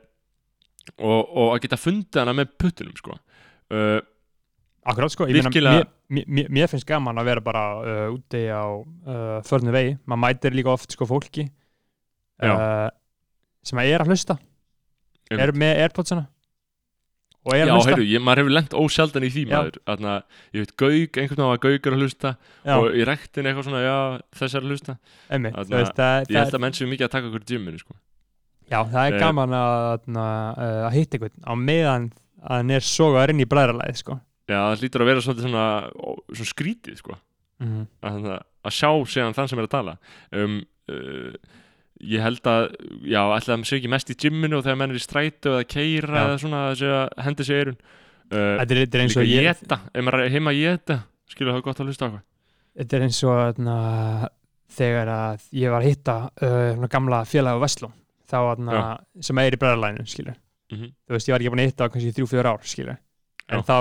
og, 0.98 1.22
og 1.24 1.54
að 1.56 1.62
geta 1.66 1.80
fundið 1.80 2.22
hana 2.24 2.36
með 2.36 2.54
puttunum, 2.60 2.98
sko. 3.00 3.16
Uh, 3.72 4.00
akkurát 4.88 5.12
sko 5.12 5.28
ég 5.28 5.36
meina, 5.36 5.50
Virkilega- 5.52 5.88
mér, 6.10 6.28
mér, 6.28 6.52
mér 6.60 6.72
finnst 6.72 6.88
gaman 6.88 7.20
að 7.20 7.30
vera 7.32 7.44
bara 7.44 7.64
uh, 7.80 8.08
úti 8.16 8.44
á 8.48 8.68
uh, 8.72 9.40
förnu 9.44 9.72
vegi. 9.76 9.98
Maður 10.08 10.24
mætir 10.24 10.56
líka 10.56 10.72
oft 10.72 10.92
sko 10.96 11.08
fólki 11.08 11.50
sem 13.68 13.80
að 13.82 13.90
er 13.90 14.04
að 14.04 14.12
hlusta 14.14 14.38
Einmitt. 15.30 15.44
er 15.48 15.52
með 15.64 15.84
airpodsana 15.86 16.28
Já, 17.48 17.64
heyrðu, 17.64 18.04
ég, 18.04 18.20
maður 18.20 18.42
hefur 18.42 18.54
lent 18.58 18.74
ósjaldan 18.76 19.24
í 19.24 19.30
því 19.32 19.44
Já. 19.48 19.52
maður 19.54 19.78
Þarna, 19.88 20.14
ég 20.52 20.64
veit, 20.66 20.74
Gaug, 20.82 21.20
einhvern 21.22 21.38
veginn 21.40 21.54
að 21.54 21.62
Gaug 21.64 21.88
er 21.88 21.94
að 21.96 22.02
hlusta 22.04 22.32
já, 22.68 22.74
og 22.76 22.88
í 22.92 23.06
rektin 23.08 23.48
eitthvað 23.48 23.68
svona, 23.70 23.84
já, 23.86 23.96
þess 24.36 24.58
er 24.58 24.66
að 24.66 24.74
hlusta 24.74 24.96
einmitt, 25.32 25.56
þarna- 25.56 25.78
veist, 25.78 25.96
það, 25.96 26.18
Ég 26.28 26.40
held 26.42 26.58
að 26.58 26.64
menn 26.66 26.76
séu 26.76 26.90
mikið 26.92 27.08
að 27.08 27.14
taka 27.14 27.30
okkur 27.30 27.46
í 27.46 27.50
gymminu, 27.54 27.80
sko 27.80 27.96
já, 28.68 28.80
það 28.84 29.04
er 29.06 29.14
Eh, 29.16 29.20
gaman 29.24 29.56
að, 29.56 30.10
að, 30.12 30.60
að 30.90 30.98
hitta 30.98 31.18
einhvern 31.18 31.48
á 31.48 31.54
meðan 31.56 32.10
að 32.44 32.58
hann 32.58 32.72
er 32.76 32.84
sogaður 32.84 33.34
inn 33.34 33.40
í 33.44 33.48
bræðralæði 33.50 34.02
sko. 34.04 34.20
Já, 34.48 34.60
það 34.60 34.84
lítur 34.84 35.04
að 35.04 35.10
vera 35.12 35.24
svolítið 35.24 35.48
svona, 35.48 35.68
svona 36.36 36.52
skrítið, 36.52 36.98
sko 37.00 37.16
mm 37.64 37.68
-hmm. 37.68 37.88
að, 38.12 38.28
að 38.68 38.76
sjá 38.76 38.92
síðan 39.08 39.34
þann 39.38 39.48
sem 39.48 39.60
er 39.60 39.68
að 39.68 39.76
tala 39.78 39.98
um, 40.32 40.60
uh, 40.92 41.34
Ég 42.06 42.22
held 42.22 42.46
að, 42.46 42.68
já, 43.10 43.22
ætla 43.34 43.56
að 43.56 43.60
maður 43.62 43.70
sé 43.72 43.78
ekki 43.80 43.90
mest 43.90 44.12
í 44.14 44.16
gymminu 44.22 44.60
og 44.60 44.66
þegar 44.66 44.78
menn 44.78 44.94
er 44.94 45.00
í 45.00 45.02
strætu 45.02 45.54
eða 45.56 45.64
keira 45.66 46.14
Já. 46.14 46.24
eða 46.24 46.40
svona, 46.44 46.64
þessi 46.72 46.90
að 46.94 47.24
hendi 47.26 47.46
sig 47.48 47.62
eirun 47.62 47.78
uh, 47.78 48.36
þetta, 48.38 48.66
er, 48.68 48.82
þetta 48.84 49.00
eins 49.02 49.18
og 49.18 49.30
ég 49.32 49.48
geta, 49.48 49.80
ef 49.90 50.06
maður 50.06 50.26
er 50.26 50.36
heima 50.36 50.54
að 50.54 50.60
geta 50.62 50.98
skilur 51.34 51.56
það 51.56 51.64
gott 51.66 51.82
að 51.82 51.90
hlusta 51.90 52.06
á 52.06 52.08
eitthvað. 52.08 52.26
Þetta 52.78 52.98
er 52.98 53.06
eins 53.08 53.22
og 53.26 53.40
þarna, 53.42 53.78
þegar 54.78 55.14
að 55.16 55.48
ég 55.58 55.74
var 55.74 55.82
að 55.82 55.90
hitta 55.90 56.18
uh, 56.46 56.88
gamla 56.94 57.24
félag 57.26 57.58
á 57.58 57.64
Vestló 57.66 57.92
þá 58.28 58.38
þarna, 58.38 58.86
sem 59.24 59.42
er 59.42 59.58
í 59.58 59.62
bræðarlæðinu 59.62 60.12
skilur. 60.14 60.38
Mm 60.74 60.90
þú 61.08 61.16
veist, 61.16 61.30
ég 61.30 61.34
var 61.34 61.42
ekki 61.42 61.52
búin 61.54 61.64
að 61.64 61.70
hitta 61.72 61.86
á 61.88 61.92
kannski 61.92 62.14
þrjú, 62.14 62.26
fjör 62.28 62.50
ár 62.52 62.66
skilur. 62.68 62.98
En 63.48 63.62
Já. 63.64 63.68
þá 63.70 63.78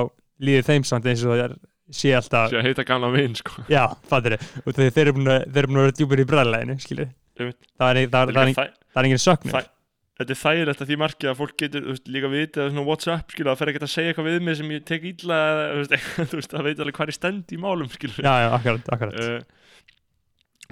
líður 0.47 0.67
þeim 0.69 0.85
samt 0.87 1.09
eins 1.11 1.25
og 1.27 1.35
það 1.35 1.43
er 1.43 1.57
sé 1.91 2.13
alltaf, 2.15 2.51
Sér 2.51 2.61
að 2.61 2.69
heita 2.69 2.85
gamla 2.87 3.11
vinn, 3.15 3.35
sko. 3.39 3.65
Já, 3.71 3.85
þeir, 4.09 4.37
þeir 4.67 5.03
eru 5.03 5.15
búin 5.19 5.31
að 5.31 5.45
vera 5.55 5.91
djúpir 5.95 6.23
í 6.23 6.27
bræðarlæðinu 6.31 6.79
skilur. 6.83 7.11
Það 7.37 7.89
er, 7.91 8.07
það, 8.09 8.11
Það 8.11 8.35
það, 8.37 8.47
líka 8.51 8.63
þæ- 8.63 8.77
það 8.97 9.09
engin 9.11 9.23
söknur 9.27 9.57
þæ- 9.57 9.73
þetta 10.17 10.33
er 10.33 10.41
þægilegt 10.41 10.81
að 10.83 10.89
því 10.91 10.97
markið 11.03 11.29
að 11.31 11.39
fólk 11.43 11.57
getur 11.61 11.83
veist, 11.91 12.07
líka 12.09 12.29
vitið 12.33 12.63
að 12.65 12.71
svona 12.73 12.85
Whatsapp 12.89 13.33
skilur 13.35 13.51
það 13.53 13.59
fer 13.61 13.71
ekki 13.73 13.83
að 13.85 13.93
segja 13.93 14.13
eitthvað 14.15 14.29
við 14.31 14.39
mig 14.47 14.57
sem 14.57 14.71
ég 14.73 14.85
tek 14.89 15.03
veist, 16.41 16.55
það 16.57 16.65
veit 16.71 16.81
alveg 16.81 16.97
hvað 16.97 17.13
er 17.13 17.17
stend 17.19 17.53
í 17.53 17.59
málum 17.61 17.91
skilur. 17.93 18.23
Já, 18.25 18.35
já, 18.47 18.49
akkurat, 18.57 18.89
akkurat, 18.97 19.21
uh, 19.21 19.43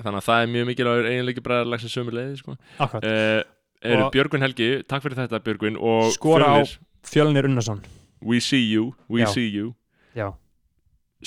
þannig 0.00 0.20
að 0.22 0.28
það 0.28 0.40
er 0.44 0.48
mjög 0.54 0.66
mikilvægur 0.70 1.10
eiginleiki 1.10 1.44
bræðarlagsins 1.44 1.92
sömu 1.98 2.14
leiði 2.16 2.38
sko. 2.40 2.56
uh, 2.80 3.42
eru 3.84 4.08
Björgvin 4.14 4.42
Helgi, 4.46 4.70
takk 4.88 5.04
fyrir 5.04 5.20
þetta 5.20 5.42
Björgvin 5.44 5.76
og 5.78 6.08
Skora 6.16 6.48
á- 6.64 6.78
Fjölnir 7.04 7.44
Unnarsson. 7.44 7.82
We 8.24 8.40
see 8.40 8.64
you, 8.72 8.94
we 9.12 9.20
Já. 9.20 9.28
see 9.28 9.44
you. 9.52 9.74
Já, 10.16 10.32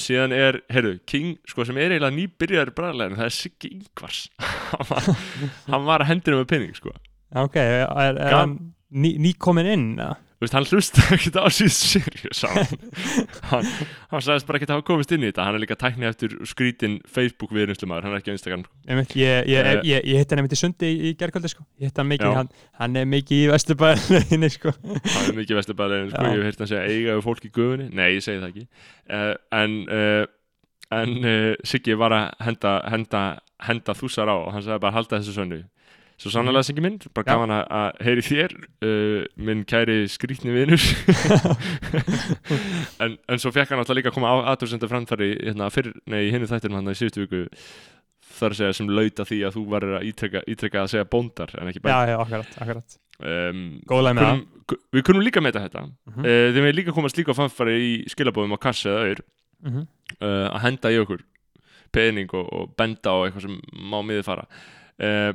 síðan 0.01 0.35
er, 0.35 0.61
heyrðu, 0.73 0.99
King 1.09 1.35
sko 1.49 1.65
sem 1.67 1.77
er 1.81 1.95
eiginlega 1.95 2.15
nýbyrjar 2.15 2.73
bræðarlegin 2.77 3.19
það 3.19 3.29
er 3.29 3.35
Siggi 3.37 3.73
Ingvars 3.77 4.23
hann, 4.71 4.87
var, 4.91 5.11
hann 5.67 5.87
var 5.89 6.05
að 6.05 6.11
hendina 6.13 6.41
með 6.41 6.49
pinning 6.53 6.77
sko 6.77 6.93
ok, 7.37 7.57
er, 7.59 7.87
er 8.21 8.35
hann 8.35 8.57
ný, 8.89 9.15
ný 9.21 9.33
inn? 9.33 9.89
eða? 9.99 10.15
Þú 10.38 10.46
veist, 10.46 10.53
hann 10.53 10.65
hlusta 10.70 11.01
ekkert 11.15 11.38
á 11.41 11.50
síðan 11.50 11.74
seriós 11.74 12.41
hann, 12.46 12.82
hann, 13.50 13.70
hann 14.12 14.22
sagðist 14.22 14.46
bara 14.46 14.60
ekkert 14.60 14.70
að 14.70 14.77
hafa 14.77 14.86
komist 14.86 15.13
inn 15.15 15.24
í 15.25 15.32
þetta. 15.32 15.46
Hann 15.48 15.58
er 15.58 15.63
líka 15.63 15.77
tækni 15.82 16.06
eftir 16.06 16.36
skrítin 16.46 17.00
Facebook 17.10 17.56
viðrinslumadur, 17.58 18.06
hann 18.06 18.13
er 18.13 18.22
ekki 18.22 18.29
á 18.29 18.38
Instagram 18.38 18.65
Einmitt, 18.86 19.15
ég, 19.17 19.50
ég, 19.50 19.65
Eh. 19.72 19.82
ég, 19.89 20.06
ég 20.12 20.22
hitt 20.22 20.29
hann 20.36 20.44
einmitt 20.44 20.53
í 20.53 20.60
sundi 20.62 20.91
í, 20.94 21.00
í 21.10 21.13
gerkvöldi 21.17 21.50
sko. 21.50 21.65
ég 21.82 21.89
hitt 21.89 21.98
hann 21.98 22.10
mikið, 22.12 22.36
hann, 22.38 22.51
hann 22.77 23.00
er 23.01 23.10
mikið 23.10 23.41
í 23.48 23.50
vesturbæðinni 23.56 24.50
sko. 24.53 24.75
hann 24.86 25.32
er 25.32 25.39
mikið 25.41 25.58
vesturbæðilegin, 25.63 26.12
sko, 26.13 26.22
Já. 26.22 26.29
ég 26.29 26.38
hef 26.38 26.48
heyrt 26.51 26.62
hann 26.63 26.72
segja 26.75 26.86
eiga 26.94 27.17
við 27.17 27.25
fólk 27.32 27.48
í 27.50 27.51
gufunni, 27.58 27.88
nei, 27.98 28.08
ég 28.20 28.25
segi 28.27 28.44
það 28.44 28.51
ekki. 28.53 28.67
Uh, 29.10 29.34
en 29.58 29.75
uh, 29.89 30.25
en 31.01 31.17
uh, 31.25 31.56
Siggi 31.67 31.98
var 32.00 32.13
að 32.15 32.27
henda 32.46 32.75
henda, 32.94 33.24
henda 33.65 33.98
þúsar 33.98 34.29
á 34.32 34.36
og 34.38 34.53
hann 34.53 34.63
sagði 34.63 34.84
bara 34.86 34.96
halda 35.01 35.17
þessu 35.20 35.34
sönnu 35.36 35.63
svo 36.17 36.31
sannlega 36.33 36.63
Siggi 36.65 36.81
minn, 36.81 36.97
bara 37.13 37.25
Já. 37.25 37.29
gaman 37.33 37.53
að, 37.53 37.65
að 37.79 38.00
heyri 38.07 38.24
þér 38.25 38.55
uh, 38.57 39.25
minn 39.50 39.65
kæri 39.69 40.00
skrítni 40.12 40.55
vinur. 40.55 40.81
En, 43.03 43.13
en 43.29 43.39
svo 43.41 43.51
fekk 43.53 43.69
hann 43.69 43.81
alltaf 43.83 43.93
líka 43.97 44.09
að 44.09 44.15
koma 44.15 44.31
hérna, 45.45 45.67
fyrr, 45.74 45.91
nei, 46.09 46.24
í 46.27 46.31
hinnu 46.33 46.47
þættinum 46.50 46.79
hann 46.79 46.89
í 46.89 46.97
síðustu 46.97 47.25
viku 47.25 47.43
þar 48.38 48.53
að 48.53 48.59
segja 48.59 48.77
sem 48.77 48.89
lauta 48.91 49.25
því 49.27 49.39
að 49.47 49.57
þú 49.57 49.63
varir 49.71 49.95
að 49.97 50.07
ítrekka, 50.09 50.41
ítrekka 50.50 50.83
að 50.83 50.91
segja 50.93 51.07
bóndar 51.09 51.53
en 51.57 51.71
ekki 51.71 51.81
Já, 51.81 51.86
bæn. 51.86 52.12
Já, 52.12 52.17
akkurat, 52.24 52.57
akkurat. 52.63 52.97
Um, 53.17 53.63
Góðlega 53.89 54.17
með 54.17 54.27
það. 54.27 54.77
við 54.93 55.05
kunum 55.09 55.25
líka 55.25 55.43
með 55.43 55.59
þetta. 55.62 55.86
Mhm. 56.12 56.27
uh, 56.27 56.50
þeim 56.57 56.69
er 56.69 56.77
líka 56.77 56.95
komast 56.95 57.19
líka 57.19 57.33
á 57.33 57.39
framfæri 57.39 57.77
í 57.77 57.91
skilabóðum 58.13 58.57
á 58.57 58.59
kassi 58.67 58.89
eða 58.91 59.03
auður. 59.05 59.24
Mm 59.57 59.74
-hmm. 59.74 59.88
uh, 60.21 60.47
að 60.53 60.63
henda 60.67 60.93
í 60.93 61.01
okkur 61.01 61.25
pening 61.95 62.33
og, 62.38 62.50
og 62.53 62.74
benda 62.77 63.13
á 63.13 63.17
eitthvað 63.25 63.47
sem 63.47 63.59
má 63.74 64.00
miðið 64.05 64.27
fara. 64.27 64.45
Uh, 64.97 65.31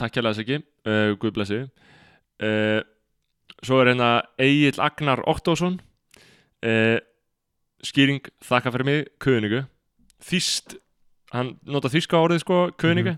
takk 0.00 0.20
þess 0.20 0.42
ekki 0.42 0.60
uh, 0.60 1.14
Guð 1.20 1.36
blessi. 1.36 1.62
Uh, 2.42 2.80
svo 3.64 3.80
er 3.80 3.92
hérna 3.92 4.10
Egil 4.42 4.80
Agnar 4.82 5.22
Ottósson. 5.28 5.80
Uh, 6.64 6.98
skýring 7.84 8.24
þakka 8.44 8.72
fyrir 8.74 8.88
mig, 8.88 9.08
köningu 9.22 9.66
þýst, 10.24 10.76
hann 11.34 11.56
nota 11.68 11.90
þýska 11.92 12.18
orðið 12.18 12.42
sko, 12.44 12.60
köningu 12.80 13.16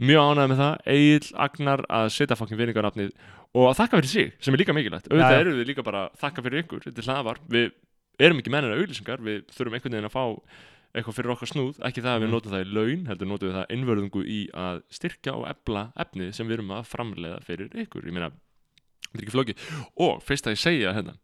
mjög 0.00 0.30
ánægð 0.30 0.52
með 0.52 0.62
það, 0.62 0.74
Egil 0.94 1.30
Agnar 1.46 1.84
að 1.92 2.08
setja 2.14 2.38
fokkin 2.38 2.60
vinningarnafnið. 2.60 3.12
Og 3.50 3.66
að 3.66 3.78
þakka 3.80 4.00
fyrir 4.00 4.10
sig, 4.10 4.34
sem 4.40 4.54
er 4.54 4.62
líka 4.62 4.74
mikilvægt. 4.76 5.08
Auðvitað 5.10 5.34
já. 5.34 5.40
eru 5.42 5.54
við 5.58 5.70
líka 5.72 5.84
bara 5.84 6.04
að 6.06 6.20
þakka 6.22 6.44
fyrir 6.46 6.62
ykkur. 6.62 6.82
Þetta 6.86 7.02
er 7.02 7.08
hlaðvar, 7.08 7.40
við 7.50 7.66
erum 8.20 8.40
ekki 8.40 8.52
mennina 8.54 8.76
auðlýsingar 8.78 9.24
við 9.26 9.40
þurfum 9.56 9.76
einhvern 9.76 9.96
veginn 9.96 10.08
að 10.08 10.14
fá 10.14 10.24
eitthvað 10.94 11.16
fyrir 11.20 11.32
okkar 11.34 11.50
snúð, 11.52 11.78
ekki 11.86 12.02
það 12.02 12.14
að 12.16 12.20
við 12.22 12.28
Mm. 12.28 12.34
notum 12.34 12.52
það 12.54 12.62
í 12.64 12.70
laun 12.74 13.02
heldur 13.10 13.28
notum 13.30 13.48
við 13.50 13.56
það 13.58 13.74
innvörðungu 13.76 14.22
í 14.26 14.38
að 14.54 14.82
styrkja 14.90 15.34
og 15.38 15.44
ebla 15.50 15.82
efnið 16.02 16.32
sem 16.34 16.48
við 16.48 16.56
erum 16.58 16.72
að 16.74 16.88
framleiða 16.90 17.40
fyrir 17.46 17.68
ykkur, 17.84 18.06
ég 18.06 18.12
meina 18.16 18.30
þetta 18.30 19.18
er 19.18 19.24
ekki 19.24 19.34
flókið, 19.36 19.64
og 20.06 20.22
fyrst 20.26 20.46
að 20.50 20.54
ég 20.56 20.62
segja 20.64 20.94
hérna, 20.96 21.14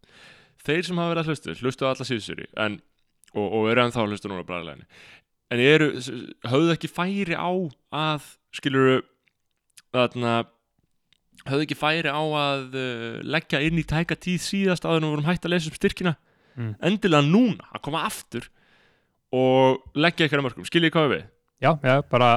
þeir 0.67 0.83
sem 0.87 0.97
hafa 1.03 1.13
verið 1.15 1.23
að 1.23 1.31
hlustu 1.33 1.55
hlustu 1.63 1.87
á 1.87 1.91
alla 1.91 2.07
síðusöri, 2.07 2.47
en 2.57 2.81
og, 3.35 3.47
og 3.53 3.71
eru 3.71 3.83
ennþá 3.87 4.03
að 4.05 4.11
hlusta 4.15 4.29
núna 4.31 4.43
á 4.47 4.49
bræðileginni 4.49 4.87
en 5.51 5.61
eru, 5.63 5.89
höfðu 6.51 6.73
ekki 6.75 6.89
færi 6.91 7.35
á 7.39 7.51
að, 7.95 8.31
skiluru 8.55 9.01
þarna 9.95 10.33
höfðu 11.47 11.67
ekki 11.67 11.79
færi 11.79 12.11
á 12.11 12.19
að 12.23 12.75
uh, 12.75 13.19
leggja 13.23 13.61
inn 13.67 13.79
í 13.79 13.85
tæka 13.87 14.17
tíð 14.19 14.41
síðast 14.43 14.87
en 14.89 15.03
við 15.05 15.11
vorum 15.13 15.29
hægt 15.29 15.45
að 15.47 15.55
lesa 15.57 15.71
upp 15.73 15.81
styrkina 15.83 16.17
Mm. 16.57 16.71
endilega 16.81 17.21
núna 17.21 17.67
að 17.77 17.83
koma 17.85 18.01
aftur 18.09 18.47
og 19.37 19.97
leggja 19.99 20.27
ykkur 20.29 20.41
að 20.43 20.47
mörgum 20.49 20.69
skiljið 20.69 20.95
hvað 20.97 21.11
við, 21.15 21.25
Já, 21.65 21.71
já, 21.81 21.95
bara 22.13 22.31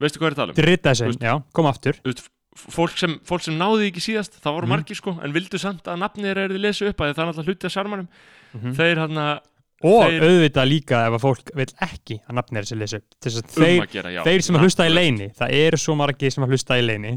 veistu 0.00 0.20
hvað 0.20 0.30
er 0.30 0.34
að 0.34 0.40
tala 0.42 0.52
um? 0.52 0.58
drita 0.60 0.92
já, 0.96 1.34
koma 1.56 1.70
aftur. 1.72 1.96
Veist, 2.04 2.26
fólk 2.60 2.96
sem, 2.98 3.14
fólk 3.24 3.44
sem 3.46 3.54
náði 3.56 3.86
ekki 3.90 4.02
síðast 4.04 4.34
það 4.42 4.56
voru 4.56 4.66
Mhm. 4.68 4.72
margir 4.74 4.96
sko, 4.98 5.14
en 5.22 5.32
vildu 5.32 5.58
samt 5.60 5.84
að 5.88 6.00
nafnið 6.02 6.30
er 6.36 6.48
þið 6.50 6.60
lesa 6.64 6.88
upp 6.90 7.00
að 7.00 7.14
það 7.14 7.22
er 7.24 7.30
alltaf 7.32 7.46
hluti 7.48 7.68
að 7.68 7.74
sjarmanum. 7.76 8.08
Mm 8.54 8.74
þeir 8.74 8.98
hann 8.98 9.16
að 9.22 9.40
Og 9.82 10.02
þeir- 10.04 10.24
auðvitað 10.26 10.66
líka 10.68 10.96
ef 11.06 11.12
að 11.16 11.22
fólk 11.24 11.50
vil 11.56 11.66
ekki 11.80 12.16
að 12.28 12.34
nafnir 12.36 12.62
þessi 12.66 12.76
lesa 12.78 12.96
upp. 13.00 13.06
Þess 13.22 13.36
að 13.40 13.44
um 13.56 13.64
þeir, 13.64 13.80
að 13.86 13.92
gera, 13.94 14.10
já. 14.12 14.22
þeir 14.26 14.42
sem 14.44 14.56
að 14.56 14.60
hlusta 14.66 14.84
í 14.84 14.92
leini 14.92 15.28
Það 15.38 15.52
eru 15.56 15.76
svo 15.80 15.94
margir 15.96 16.32
sem 16.34 16.44
að 16.44 16.50
hlusta 16.52 16.76
í 16.76 16.84
leini 16.84 17.12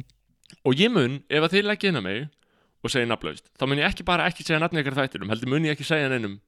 og 0.63 0.73
ég 0.79 0.91
mun, 0.93 1.23
ef 1.29 1.43
að 1.43 1.51
þið 1.57 1.63
leggja 1.67 1.89
inn 1.89 1.99
á 1.99 2.03
mig 2.05 2.29
og 2.83 2.89
segja 2.91 3.07
nafnlaust, 3.09 3.43
þá 3.59 3.67
mun 3.67 3.77
ég 3.79 3.89
ekki 3.89 4.05
bara 4.05 4.27
ekki 4.29 4.45
segja 4.47 4.59
nafnið 4.63 4.79
ykkar 4.85 4.95
þættinum, 5.01 5.29
heldur 5.33 5.49
mun 5.49 5.63
ég 5.65 5.71
ekki 5.75 5.83
segja 5.83 6.07
neinum 6.13 6.39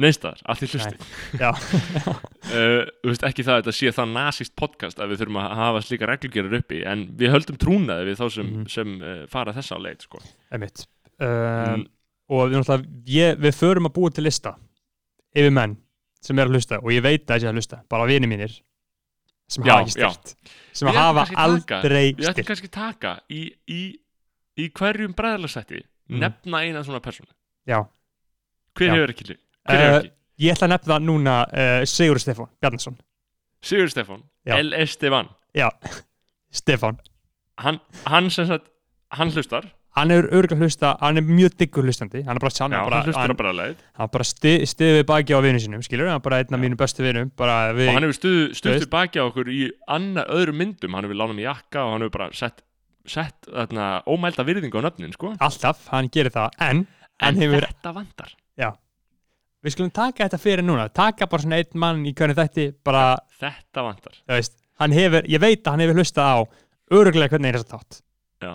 neinstaðar, 0.00 0.40
allt 0.48 0.62
í 0.62 0.68
hlusti 0.70 0.96
uh, 1.40 1.60
þú 3.02 3.10
veist 3.10 3.24
ekki 3.28 3.44
það 3.44 3.54
að 3.56 3.60
þetta 3.62 3.74
sé 3.76 3.92
það 3.96 4.12
nasist 4.14 4.54
podcast 4.56 5.00
að 5.02 5.12
við 5.12 5.20
þurfum 5.22 5.38
að 5.42 5.54
hafa 5.60 5.82
slíka 5.84 6.08
reglugerir 6.08 6.56
uppi 6.60 6.82
en 6.88 7.02
við 7.20 7.32
höldum 7.34 7.58
trúnaði 7.60 8.06
við 8.10 8.20
þá 8.22 8.26
sem, 8.36 8.46
Mhm. 8.50 8.66
sem 8.72 8.94
uh, 9.02 9.26
fara 9.28 9.52
þessa 9.56 9.76
á 9.76 9.80
leit 9.84 10.02
sko. 10.06 10.20
einmitt. 10.52 10.86
Um, 11.20 11.28
mm, 11.28 11.86
Og 12.30 12.48
við, 12.52 12.86
ég, 13.10 13.36
við 13.42 13.56
förum 13.58 13.88
að 13.90 13.94
búa 13.98 14.10
til 14.14 14.22
lista 14.24 14.54
Yfir 15.36 15.50
menn 15.52 15.76
sem 16.22 16.38
er 16.38 16.46
að 16.48 16.54
hlusta 16.56 16.78
Og 16.80 16.92
ég 16.94 17.02
veit 17.02 17.24
að 17.26 17.34
þessi 17.40 17.48
að 17.50 17.56
hlusta, 17.58 17.80
bara 17.90 18.06
vini 18.08 18.26
mínir 18.30 18.54
Sem 19.50 19.64
Já, 19.66 19.72
hafa 19.74 19.82
ekki 19.82 19.94
styrt 19.98 20.32
Sem 20.72 20.88
Við 20.88 20.96
hafa 20.96 21.24
aldrei 21.42 22.14
við 22.14 22.22
ætlum 22.22 22.32
styrt 22.32 22.46
kannski 22.48 22.70
taka 22.72 23.12
í, 23.28 23.42
í, 23.68 23.80
í 24.62 24.70
hverjum 24.70 25.12
bræðalarsætti 25.18 25.82
Mhm. 26.10 26.18
nefna 26.24 26.58
eina 26.64 26.80
svona 26.82 26.98
persónu. 27.04 27.28
Já, 27.68 27.84
hver 28.74 28.88
Já. 28.88 28.94
hefur 28.96 29.12
ekki, 29.12 29.26
hver 29.28 29.38
Eh, 29.68 29.96
ekki? 29.98 30.12
ég 30.46 30.54
ætla 30.56 30.68
að 30.68 30.72
nefna 30.76 31.00
núna 31.04 31.34
uh, 31.52 31.82
Sigur 31.88 32.20
Stefán 32.22 32.48
Bjarnason 32.62 32.96
Sigur 33.60 33.90
Stefán, 33.92 34.22
Já. 34.48 34.56
L. 34.60 34.72
Esteban 34.72 35.28
Já, 35.56 35.68
Stefán 36.60 36.96
hann, 37.60 37.80
hann 38.06 38.30
sem 38.30 38.46
sagt, 38.48 38.70
hann 39.12 39.30
hlustar 39.34 39.68
Hann 39.98 40.12
er 40.14 40.28
örgulega 40.30 40.62
hlusta, 40.62 40.92
hann 41.02 41.18
er 41.18 41.24
mjög 41.26 41.56
diggur 41.58 41.82
hlustandi 41.82 42.22
Hann 42.22 42.38
er 42.38 42.42
bara 42.44 42.54
sann 42.54 42.72
hann 42.72 42.92
hann, 43.12 43.74
hann 43.98 44.10
bara 44.14 44.24
sti, 44.24 44.52
stiði 44.70 45.00
við 45.00 45.06
baki 45.10 45.34
á 45.34 45.42
vinnu 45.42 45.60
sínum 45.60 45.82
Skilur, 45.82 46.06
hann 46.06 46.20
er 46.20 46.24
bara 46.24 46.38
einn 46.40 46.54
af 46.54 46.62
mínum 46.62 46.78
bestu 46.78 47.02
við, 47.02 47.18
og 47.26 47.50
hann 47.50 48.06
hefur 48.06 48.16
stuð, 48.16 48.36
Þú 48.54 48.58
stuðt 48.60 48.76
veist. 48.76 48.84
við 48.86 48.92
baki 48.94 49.18
á 49.18 49.24
okkur 49.26 49.50
í 49.50 49.64
annar 49.90 50.30
öðrum 50.30 50.60
myndum, 50.62 50.94
hann 50.94 51.08
hefur 51.08 51.18
lánað 51.18 51.40
mér 51.40 51.48
jakka 51.50 51.82
og 51.82 51.96
hann 51.96 52.06
hefur 52.06 52.14
bara 52.20 52.30
sett, 52.38 52.62
sett 53.02 53.50
þarna, 53.50 53.88
ómælda 54.06 54.46
virðingu 54.46 54.78
á 54.78 54.82
nöfnin 54.86 55.12
sko. 55.18 55.34
Alltaf, 55.42 55.82
hann 55.90 56.08
gerir 56.14 56.30
það 56.38 56.54
En, 56.70 56.84
en 57.26 57.42
hefur 57.42 57.66
þetta 57.66 57.96
vandar 57.98 58.36
Við 59.60 59.74
skulum 59.74 59.90
taka 59.92 60.24
þetta 60.26 60.40
fyrir 60.40 60.64
núna 60.64 60.86
Taka 60.94 61.26
bara 61.30 61.44
svona 61.44 61.58
einn 61.60 61.80
mann 61.82 62.04
í 62.08 62.14
hvernig 62.16 62.38
þætti 62.38 62.66
Bara, 62.86 63.02
þetta 63.40 63.84
vandar 63.84 64.16
þú 64.22 64.36
veist 64.38 64.54
hefur, 64.96 65.26
ég 65.28 65.42
veit 65.42 65.60
að 65.66 65.74
hann 65.74 65.82
hefur 65.84 66.00
hlustað 66.00 66.30
á 66.32 66.38
Örgulega 66.96 67.34
hvernig 67.34 67.50
er 67.52 67.58
þess 67.60 67.68
að 67.68 67.74
þátt 67.76 68.00
Já. 68.40 68.52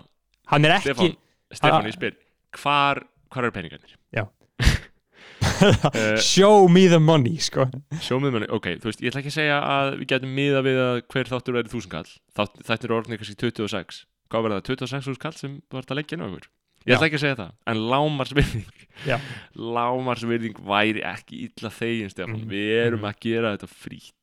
Hann 0.52 0.66
er 0.66 0.74
ekki 0.80 0.90
Stefán, 0.96 1.14
Stefán 1.54 1.78
Ah. 1.78 1.90
ég 1.92 1.96
spyr 2.00 2.18
hvar, 2.56 3.04
hvar 3.30 3.46
eru 3.46 3.54
peningarnir? 3.54 3.94
Já. 4.16 4.26
uh, 4.26 6.18
Show 6.34 6.68
me 6.72 6.88
the 6.90 7.00
money, 7.00 7.38
sko 7.38 7.68
sjómið 8.02 8.36
manni, 8.40 8.50
ok, 8.50 8.72
þú 8.82 8.90
veist, 8.90 9.04
ég 9.06 9.12
ætla 9.14 9.22
ekki 9.22 9.32
að 9.34 9.38
segja 9.38 9.62
að 9.62 9.94
við 10.02 10.10
getum 10.16 10.34
miða 10.42 10.66
við 10.66 10.82
að 10.82 11.00
hver 11.14 11.32
þáttur 11.32 11.58
verið 11.60 11.74
þúsundkall 11.76 12.10
Þátt, 12.36 12.60
þetta 12.66 12.88
er 12.90 12.96
orðinni 12.98 13.22
kannski 13.22 13.38
26 13.46 14.02
hvað 14.34 14.48
verða 14.48 14.60
það, 14.62 14.70
26 14.74 15.06
þúsund 15.10 15.22
kall 15.22 15.38
sem 15.38 15.58
þú 15.70 15.82
ert 15.84 15.94
að 15.94 16.00
leggja 16.02 16.18
inn 16.18 16.26
á 16.26 16.28
okkur 16.32 16.48
ég 16.86 16.96
ætla 16.96 17.08
ekki 17.10 17.18
að 17.20 17.24
segja 17.26 17.38
það, 17.40 17.52
en 17.72 17.78
lámarsvirðing 17.92 18.84
lámarsvirðing 19.76 20.60
væri 20.70 21.02
ekki 21.06 21.40
illa 21.50 21.72
þegin 21.74 22.12
Stefán, 22.14 22.36
Mhm. 22.42 22.50
við 22.52 22.74
erum 22.86 23.00
Mhm. 23.02 23.10
að 23.12 23.20
gera 23.26 23.56
þetta 23.58 23.70
frítt. 23.72 24.14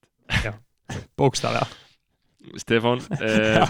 Bókstaflega. 1.16 1.66
Stefán, 2.58 3.00
uh, 3.22 3.66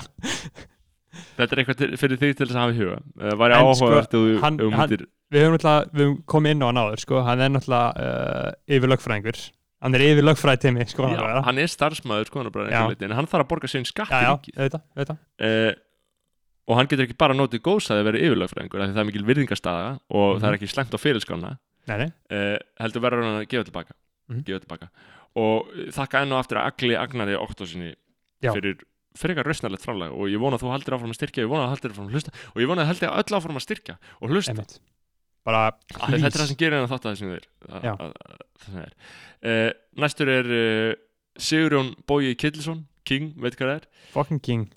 þetta 1.36 1.52
er 1.52 1.60
eitthvað 1.62 1.96
fyrir 2.00 2.18
þig 2.20 2.36
til 2.36 2.46
þess 2.46 2.56
að 2.56 2.62
hafa 2.62 2.72
í 2.72 2.78
huga. 2.80 3.00
Væri 3.36 3.56
En 3.58 3.74
sko, 3.74 3.86
áhugavert 3.86 4.12
að 4.12 4.16
þú 4.16 4.40
hann- 4.40 4.60
um 4.60 4.72
hann- 4.72 4.88
myndir 4.90 5.06
Við 5.32 5.46
höfum 5.46 5.54
náttúrulega, 5.56 6.24
komið 6.28 6.50
inn 6.52 6.60
á 6.62 6.66
hann 6.68 6.76
áður, 6.82 7.00
sko. 7.00 7.22
Hann 7.24 7.40
er 7.40 7.48
náttúrulega 7.48 7.90
uh, 7.96 8.52
yfir 8.68 8.88
lögfræðingur 8.92 9.38
Hann 9.82 9.94
er 9.96 10.00
yfir 10.04 10.22
lögfræði 10.22 10.60
tími, 10.62 10.84
sko 10.88 11.06
hann, 11.08 11.42
hann 11.44 11.58
er 11.58 11.66
starfsmæður 11.66 12.28
Já. 12.70 12.82
en 13.02 13.10
hann 13.16 13.26
þarf 13.26 13.42
að 13.42 13.48
borga 13.48 13.66
sinn 13.68 13.84
skatt 13.84 14.10
já, 14.12 14.38
já, 14.38 14.68
auðvitað, 14.94 15.18
uh, 15.40 15.72
og 16.68 16.76
hann 16.78 16.86
getur 16.90 17.04
ekki 17.06 17.16
bara 17.18 17.34
notið 17.34 17.60
góðsæði 17.66 18.00
að 18.02 18.08
vera 18.10 18.18
því 18.88 18.94
það 18.94 19.02
er 19.02 19.08
mikil 19.10 19.24
virðingastaða 19.30 19.88
og 20.10 20.28
Mhm. 20.36 20.40
það 20.42 20.48
er 20.48 20.56
ekki 20.58 20.70
slæmt 20.72 20.94
á 20.94 20.98
fyrirskána 21.02 21.58
uh, 22.30 22.58
heldur 22.80 23.02
verður 23.02 23.24
hann 23.26 23.40
að 23.42 23.48
gefa 23.50 23.64
tilbaka, 23.70 23.92
Mhm. 24.30 24.44
gefa 24.46 24.60
tilbaka. 24.66 24.88
og 25.34 25.66
þakka 25.96 26.22
enn 26.22 26.32
og 26.32 26.38
aftur 26.44 26.58
að 26.60 26.66
Agli 26.70 26.94
Agnari 26.94 27.34
Oktosinni 27.34 27.94
fyrir 28.54 28.76
frekar 29.16 29.44
rausnarlegt 29.44 29.82
framlag. 29.84 30.12
Og 30.12 30.28
ég 30.28 30.38
vona 30.40 30.56
að 30.56 30.62
þú 30.64 30.70
haldir 30.72 30.94
áfram 30.96 31.10
að 31.12 31.18
styrkja, 31.18 31.42
ég 31.44 31.48
vona 31.48 31.64
að 31.66 31.72
haldir 31.72 31.90
áfram 31.92 32.06
að 32.08 32.12
hlusta. 32.16 32.30
Og 32.54 32.62
ég 32.62 32.68
vona 32.68 32.82
að 32.82 32.86
haldir 32.92 33.08
öll 33.12 33.36
áfram 33.38 33.56
að 33.56 33.64
styrkja 33.66 33.96
og 34.22 34.30
hlusta. 34.30 34.78
Bara, 35.44 35.72
Þetta 35.92 36.26
er 36.26 36.30
það 36.30 36.46
sem 36.48 36.56
gerir 36.56 36.76
hennar 36.78 36.88
þátt 36.92 37.06
að 37.08 37.12
þessum 37.12 37.32
uh, 39.42 39.70
Næstur 39.98 40.28
er 40.32 40.44
uh, 40.46 40.94
Sigurjón 41.38 41.94
Bói 42.06 42.34
Killisson 42.38 42.86
King, 43.04 43.32
veit 43.36 43.56
hvað 43.58 43.68
það 43.68 43.76
er. 43.80 43.86
Fucking 44.14 44.40
king 44.40 44.68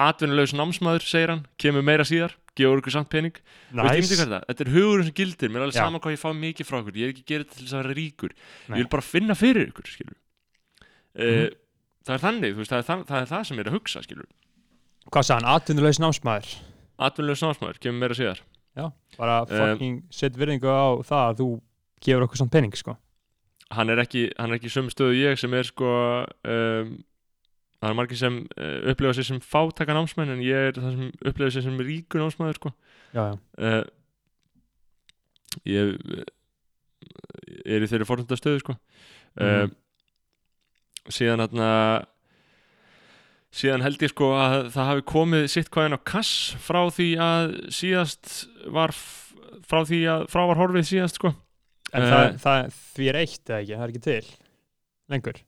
Atvinnulegs 0.00 0.54
námsmaður, 0.56 1.04
segir 1.06 1.32
hann 1.34 1.42
Kemur 1.60 1.84
meira 1.86 2.06
síðar, 2.08 2.34
gefur 2.58 2.80
ykkur 2.80 2.94
samt 2.94 3.10
pening 3.12 3.36
nice? 3.76 4.16
Þetta 4.16 4.64
er 4.64 4.72
hugurinn 4.74 5.08
sem 5.10 5.16
gildir 5.20 5.52
Mér 5.52 5.62
er 5.62 5.68
alveg 5.68 5.78
Já. 5.78 5.84
sama 5.84 6.00
hvað 6.02 6.16
ég 6.16 6.22
fá 6.22 6.30
mikið 6.40 6.68
frá 6.68 6.80
ykkur 6.80 7.00
Ég 7.00 7.08
er 7.08 7.14
ekki 7.14 7.24
að 7.24 7.32
gera 7.32 7.46
þetta 7.46 7.58
til 7.58 7.66
þess 7.66 7.76
að 7.76 7.82
vera 7.82 7.98
ríkur 8.00 8.34
Nei. 8.36 8.76
Ég 8.76 8.82
vil 8.82 8.92
bara 8.96 9.06
finna 9.06 9.36
fyrir 9.38 9.70
ykkur, 9.70 9.90
skilur 9.90 10.16
uh. 10.16 11.48
Það 12.00 12.14
er 12.16 12.22
þannig, 12.24 12.54
veist, 12.56 12.72
það 12.72 12.80
er 12.80 12.86
það, 12.88 13.02
það 13.10 13.24
er 13.24 13.30
það 13.30 13.42
sem 13.50 13.60
er 13.60 13.68
að 13.68 13.76
hugsa, 13.76 14.04
skilur 14.06 14.30
hvað 15.10 15.26
sagði 15.26 15.40
hann, 15.40 15.50
atvinnulegs 15.58 16.00
námsmaður 16.00 16.54
Atvinnulegs 17.00 17.42
námsmaður, 17.44 17.80
kemur 17.82 18.04
meira 18.04 18.16
síðar 18.16 18.42
bara 19.18 19.44
fucking 19.46 20.04
set 20.14 20.36
virðingu 20.38 20.70
á 20.70 21.02
það 21.04 21.24
að 21.26 21.40
þú 21.40 21.48
gefur 22.04 22.26
okkur 22.26 22.40
samt 22.40 22.52
pening 22.54 22.76
sko 22.78 22.96
hann 23.74 23.92
er 23.92 24.02
ekki, 24.02 24.28
hann 24.38 24.50
er 24.50 24.58
ekki 24.58 24.70
í 24.70 24.74
sömu 24.74 24.92
stöðu 24.92 25.18
ég 25.18 25.38
sem 25.40 25.52
er 25.54 25.68
sko 25.68 25.90
um, 26.24 26.94
það 27.80 27.88
er 27.90 27.96
margir 27.96 28.18
sem 28.20 28.36
uh, 28.60 28.90
upplifa 28.92 29.14
sig 29.16 29.24
sem 29.30 29.40
fátaka 29.40 29.94
námsmenn 29.96 30.34
en 30.34 30.42
ég 30.44 30.68
er 30.70 30.76
það 30.76 30.90
sem 30.98 31.12
upplifa 31.30 31.50
sig 31.56 31.64
sem 31.64 31.78
ríkur 31.80 32.20
námsmaður 32.22 32.58
sko. 32.60 32.72
Já, 33.14 33.22
já, 33.24 33.38
uh, 33.58 33.84
ég 35.66 35.94
uh, 35.96 36.24
er 37.64 37.82
í 37.84 37.88
þeirri 37.90 38.06
fórhunda 38.08 38.36
stöðu 38.38 38.60
sko. 38.64 38.76
Uh, 39.40 39.66
Mhm. 39.66 39.76
síðan 41.10 41.40
hérna 41.42 41.68
síðan 43.50 43.82
held 43.82 44.02
ég 44.04 44.12
sko 44.12 44.28
að 44.36 44.68
það 44.74 44.88
hafi 44.90 45.04
komið 45.10 45.46
sitt 45.50 45.70
hvaðin 45.74 45.96
á 45.98 46.00
kass 46.06 46.32
frá 46.62 46.84
því 46.92 47.06
að 47.18 47.54
síðast 47.74 48.34
var 48.70 48.92
frá 48.94 49.80
því 49.88 50.00
að 50.12 50.26
frá 50.30 50.44
var 50.50 50.60
horfið 50.60 50.86
síðast 50.92 51.18
sko. 51.18 51.32
En 51.92 52.02
Eh. 52.04 52.10
það, 52.12 52.36
það, 52.44 52.68
því 52.94 53.08
er 53.10 53.16
eitt 53.24 53.50
eða 53.50 53.60
ekki, 53.64 53.74
það 53.74 53.82
er 53.86 53.90
ekki 53.94 54.02
til? 54.04 54.26
Lengur 55.10 55.40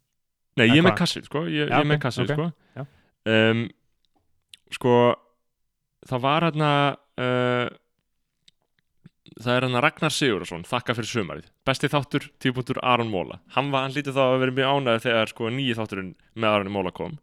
Nei, 0.61 0.67
ég 0.69 0.79
er 0.79 0.85
með 0.85 0.91
hvað? 0.93 0.99
kassið, 1.03 1.29
sko, 1.31 1.45
ég, 1.49 1.69
Já, 1.71 1.79
ég 1.81 1.87
með 1.89 1.97
ok, 1.99 2.03
kassið, 2.07 2.33
ok, 2.33 2.35
sko. 2.35 2.49
já. 2.77 2.85
um, 3.33 3.63
Sko, 4.73 4.97
það 6.09 6.23
var 6.25 6.47
hérna 6.49 6.69
uh, 7.21 7.71
Það 9.33 9.55
er 9.57 9.65
hérna 9.67 9.81
Ragnar 9.85 10.13
Sigurðarsson, 10.13 10.65
þakka 10.69 10.95
fyrir 10.99 11.09
sumarið. 11.09 11.47
Besti 11.67 11.89
þáttur, 11.89 12.27
típunktur 12.43 12.81
Aron 12.85 13.09
Móla 13.13 13.39
Hann, 13.57 13.71
var, 13.73 13.87
hann 13.87 13.95
lítið 13.97 14.17
þá 14.19 14.23
að 14.27 14.39
vera 14.43 14.55
mjög 14.59 14.75
ánægð 14.77 15.05
þegar 15.07 15.33
sko 15.33 15.51
nýji 15.57 15.77
þátturinn 15.79 16.11
með 16.37 16.57
Aron 16.59 16.73
Móla 16.75 16.93
kom. 16.97 17.15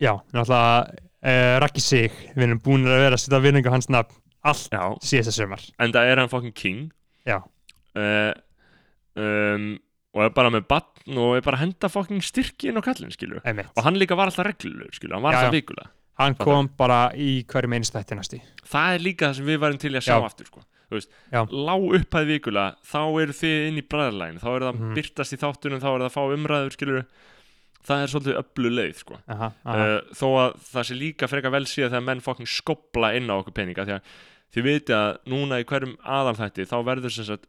Já, 0.00 0.14
náttúrulega 0.32 0.96
uh, 0.96 1.54
Raki 1.60 1.82
Sig, 1.84 2.16
við 2.32 2.46
erum 2.46 2.62
búin 2.64 2.88
að 2.88 3.02
vera 3.04 3.18
að 3.18 3.24
setja 3.26 3.42
virðingu 3.44 3.68
á 3.68 3.74
hans 3.76 3.90
nafn 3.92 4.16
allt 4.48 4.72
Já, 4.72 4.84
síðasta 5.04 5.34
sömar 5.36 5.64
en 5.84 5.92
það 5.92 6.08
er 6.14 6.20
hann 6.22 6.30
fucking 6.32 6.54
king. 6.56 6.78
Já. 7.28 7.36
uh, 8.00 8.32
um, 9.20 9.66
Og 10.14 10.24
er 10.24 10.30
bara 10.34 10.50
með 10.50 10.64
batn 10.66 11.18
og 11.22 11.36
er 11.36 11.44
bara 11.46 11.56
að 11.60 11.64
henda 11.68 11.88
fucking 11.88 12.20
styrki 12.26 12.68
inn 12.72 12.80
á 12.80 12.82
kallinn, 12.82 13.12
skilur 13.14 13.40
einmitt, 13.46 13.68
Og 13.76 13.84
hann 13.86 13.94
líka 14.00 14.16
var 14.18 14.26
alltaf 14.26 14.46
reglulur, 14.48 14.90
skilur 14.92 15.14
Hann 15.14 15.22
var 15.22 15.32
Já, 15.36 15.38
alltaf 15.44 15.54
já. 15.54 15.60
vikulega 15.60 15.90
hann 16.20 16.34
kom 16.36 16.66
bara 16.76 17.12
í 17.16 17.44
hverjum 17.48 17.72
einstætti 17.78 18.12
næsti 18.18 18.42
það 18.68 18.94
er 18.94 19.00
líka 19.00 19.28
það 19.30 19.36
sem 19.38 19.46
við 19.46 19.58
varum 19.62 19.78
til 19.80 19.92
að 19.94 20.02
sjá 20.04 20.16
Já. 20.18 20.24
aftur 20.26 20.46
sko. 20.50 20.60
Lág 21.48 21.84
upphæð 21.96 22.26
vikulega 22.28 22.74
þá 22.90 22.98
eru 23.22 23.32
þið 23.38 23.68
inn 23.70 23.78
í 23.80 23.84
bræðarlægin 23.88 24.40
þá 24.42 24.48
er 24.50 24.64
það 24.66 24.74
Mhm. 24.80 24.94
byrtast 24.98 25.32
í 25.32 25.38
þáttunum, 25.40 25.80
þá 25.80 25.88
er 25.94 26.00
það 26.02 26.08
að 26.10 26.16
fá 26.16 26.22
umræður 26.34 26.72
skilur 26.76 27.06
það 27.88 28.02
er 28.04 28.10
svolítið 28.12 28.40
öllu 28.42 28.70
leið 28.76 28.96
sko. 29.00 29.18
aha, 29.28 29.52
aha. 29.64 29.86
uh, 29.86 30.00
þó 30.12 30.26
að 30.42 30.58
það 30.74 30.84
sé 30.90 30.94
líka 31.00 31.28
frekar 31.30 31.50
vel 31.54 31.64
síðan 31.64 31.90
þegar 31.94 32.04
menn 32.10 32.20
fokking 32.20 32.48
skopla 32.50 33.14
inn 33.16 33.30
á 33.32 33.34
okkur 33.40 33.54
peninga 33.56 33.86
því 33.86 33.94
að 33.96 34.02
þið 34.52 34.62
viti 34.68 34.92
að 34.92 35.16
núna 35.32 35.60
í 35.62 35.64
hverjum 35.64 35.96
aðalþætti 36.04 36.66
þá 36.68 36.76
verður 36.84 37.10
sem 37.16 37.24
sagt 37.24 37.46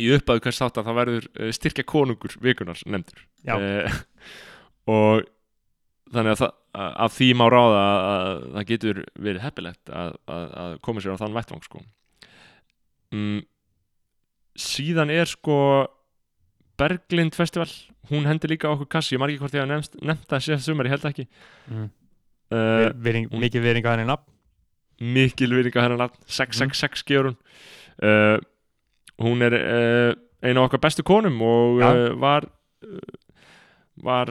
í 0.00 0.08
upphæðu 0.16 0.42
hvers 0.46 0.60
þáttan 0.62 0.86
þá 0.88 0.92
verður 1.00 1.26
uh, 1.40 1.50
styrkja 1.56 1.84
konungur 1.88 2.34
vikunar 2.44 2.80
nefndur. 2.86 3.22
Uh, 3.46 4.00
og 4.94 5.28
þannig 6.14 6.34
að 6.34 6.40
það, 6.42 6.52
að- 6.80 6.96
af 7.06 7.14
því 7.18 7.28
má 7.40 7.46
ráða 7.52 7.80
að, 7.84 8.00
að 8.10 8.42
það 8.56 8.66
getur 8.72 9.00
verið 9.28 9.44
heppilegt 9.46 9.92
að, 10.02 10.12
að, 10.36 10.44
að 10.64 10.74
koma 10.88 11.04
sér 11.04 11.14
á 11.16 11.20
þann 11.22 11.36
vettvang 11.38 11.64
sko. 11.68 11.82
mm, 13.14 13.40
síðan 14.60 15.12
er 15.14 15.30
sko 15.30 15.56
Berglind 16.80 17.36
Festival. 17.36 17.68
Hún 18.10 18.24
hendi 18.26 18.48
líka 18.50 18.66
á 18.66 18.74
okkur 18.74 18.88
kassi, 18.90 19.14
ég 19.14 19.20
margir 19.22 19.38
hvort 19.42 19.54
ég 19.54 19.60
hafa 19.62 19.70
nefnt, 19.76 20.24
það 20.30 20.40
síðast 20.46 20.66
sumar, 20.66 20.88
ég 20.88 20.94
held 20.96 21.04
ekki. 21.10 21.26
Mm. 21.70 21.88
uh, 22.56 22.86
Virðing, 23.04 23.28
hún- 23.30 23.42
mikið 23.44 23.66
virðing 23.68 23.86
á 23.86 23.92
henni 23.94 24.06
nafn. 24.08 24.26
Mikil 25.00 25.48
virðinga 25.54 25.80
hennar 25.84 26.00
nafn. 26.02 26.18
666 26.28 27.04
gefur 27.08 27.30
hún. 27.30 27.36
Uh, 28.04 28.36
hún 29.20 29.44
er 29.46 29.56
uh, 29.56 30.12
eina 30.40 30.62
af 30.62 30.70
okkar 30.70 30.84
bestu 30.86 31.04
konum 31.06 31.40
og 31.44 31.80
Já. 31.82 31.90
uh, 31.90 32.20
var 32.20 32.48
uh, 32.84 32.98
var 34.00 34.30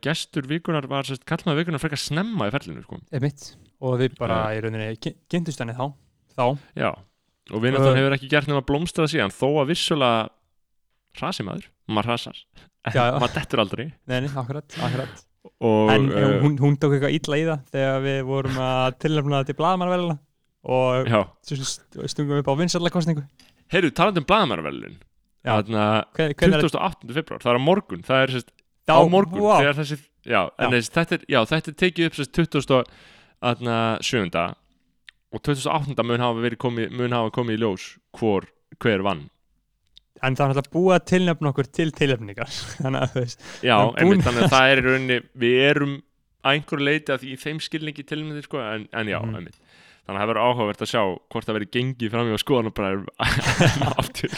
gestur 0.00 0.46
vikunar 0.48 0.86
var 0.88 1.04
sérst 1.04 1.26
kallmaður 1.28 1.58
vikunar 1.60 1.82
frekar 1.82 2.00
snemma 2.00 2.46
í 2.48 2.52
ferlinu 2.54 2.80
sko. 2.80 2.96
og 3.82 3.98
við 4.00 4.14
bara 4.16 4.38
í 4.56 4.62
rauninni 4.64 4.94
kynntust 5.28 5.60
henni 5.60 5.74
þá. 5.76 5.90
Þá, 6.32 6.46
já, 6.80 6.88
og 7.52 7.60
vinnartan 7.60 7.98
hefur 7.98 8.16
ekki 8.16 8.30
gert 8.32 8.48
nema 8.48 8.62
blómstrað 8.64 9.10
síðan 9.12 9.34
þó 9.36 9.48
að 9.60 9.74
vissulega 9.74 10.30
hrasi 11.20 11.44
maður, 11.44 11.68
maður 11.92 12.12
hrasar. 12.12 12.40
Maður 12.96 13.34
dettur 13.36 13.60
aldrei. 13.62 13.84
Neini, 14.10 14.32
akkurat, 14.32 14.74
akkurat. 14.82 15.20
Og 15.62 15.90
en 15.92 16.08
uh, 16.10 16.40
hún, 16.42 16.56
hún 16.58 16.74
tók 16.80 16.96
eitthvað 16.96 17.14
illa 17.14 17.38
í 17.38 17.44
það 17.46 17.60
þegar 17.74 18.00
við 18.02 18.18
vorum 18.26 18.58
að 18.62 18.96
tilnefna 19.04 19.38
það 19.38 19.48
til 19.50 19.56
blaðmannverðina 19.60 20.16
og 20.72 21.10
já, 21.10 21.20
stungum 22.10 22.38
upp 22.38 22.50
á 22.50 22.54
vinsallakostningu 22.58 23.24
heyrðu, 23.72 23.90
talandi 23.98 24.22
um 24.22 24.28
blaðamærverlun 24.28 24.96
Já. 25.42 25.52
þarna 25.58 25.84
hvernig 26.14 26.42
er 26.58 26.66
28. 26.68 27.14
februar, 27.16 27.40
það 27.42 27.52
er 27.54 27.58
á 27.58 27.62
morgun 27.66 28.04
það 28.06 28.24
er 28.26 28.34
sérst 28.36 28.52
á 28.86 28.98
morgun 29.10 29.42
vá. 29.42 29.54
þegar 29.62 29.78
þessi, 29.80 29.96
já, 30.28 30.40
en. 30.58 30.74
Þessi, 30.76 30.92
þetta, 30.96 31.16
er, 31.18 31.24
já, 31.34 31.40
þetta 31.50 31.72
er 31.72 31.78
tekið 31.82 32.08
upp 32.10 32.18
sérst 32.20 32.32
27. 32.38 32.82
og 35.32 35.40
28. 35.48 36.04
mun 36.06 36.20
hafa, 36.22 36.42
verið 36.44 36.60
komið, 36.60 36.90
mun 36.98 37.14
hafa 37.16 37.32
komið 37.34 37.56
í 37.56 37.62
ljós 37.64 37.86
hvor, 38.18 38.46
hver 38.82 39.02
vann 39.06 39.26
en 40.22 40.36
það 40.38 40.44
er 40.44 40.50
náttúrulega 40.52 40.74
búið 40.76 40.94
að 40.98 41.06
tilnefna 41.10 41.50
okkur 41.50 41.68
til 41.74 41.88
tilnefningar 41.98 42.50
þannig 42.82 43.00
að 43.06 43.14
þú 43.16 43.22
veist 43.24 43.46
já, 43.66 43.76
einmitt, 43.98 44.24
þannig 44.26 44.44
að 44.46 44.52
það 44.54 44.72
er 44.74 44.82
í 44.82 44.84
rauninni 44.86 45.16
við 45.44 45.56
erum 45.70 45.94
að 46.42 46.56
einhverju 46.58 46.86
leiti 46.86 47.14
að 47.14 47.22
því 47.24 47.32
í 47.32 47.40
þeim 47.42 47.58
skilningi 47.62 48.04
tilmyndi 48.06 48.44
sko, 48.46 48.60
en, 48.62 48.86
en 48.92 49.10
já, 49.10 49.18
Mhm. 49.22 49.36
einmitt 49.40 49.58
þannig 50.02 50.18
að 50.18 50.22
það 50.22 50.30
verður 50.32 50.44
áhugavert 50.48 50.82
að 50.86 50.92
sjá 50.92 51.02
hvort 51.32 51.46
það 51.48 51.56
verður 51.58 51.74
gengið 51.78 52.14
fram 52.14 52.30
í 52.30 52.34
að 52.36 52.42
skoðan 52.42 52.70
og 52.70 52.74
bara 52.78 52.88
aftur 54.02 54.30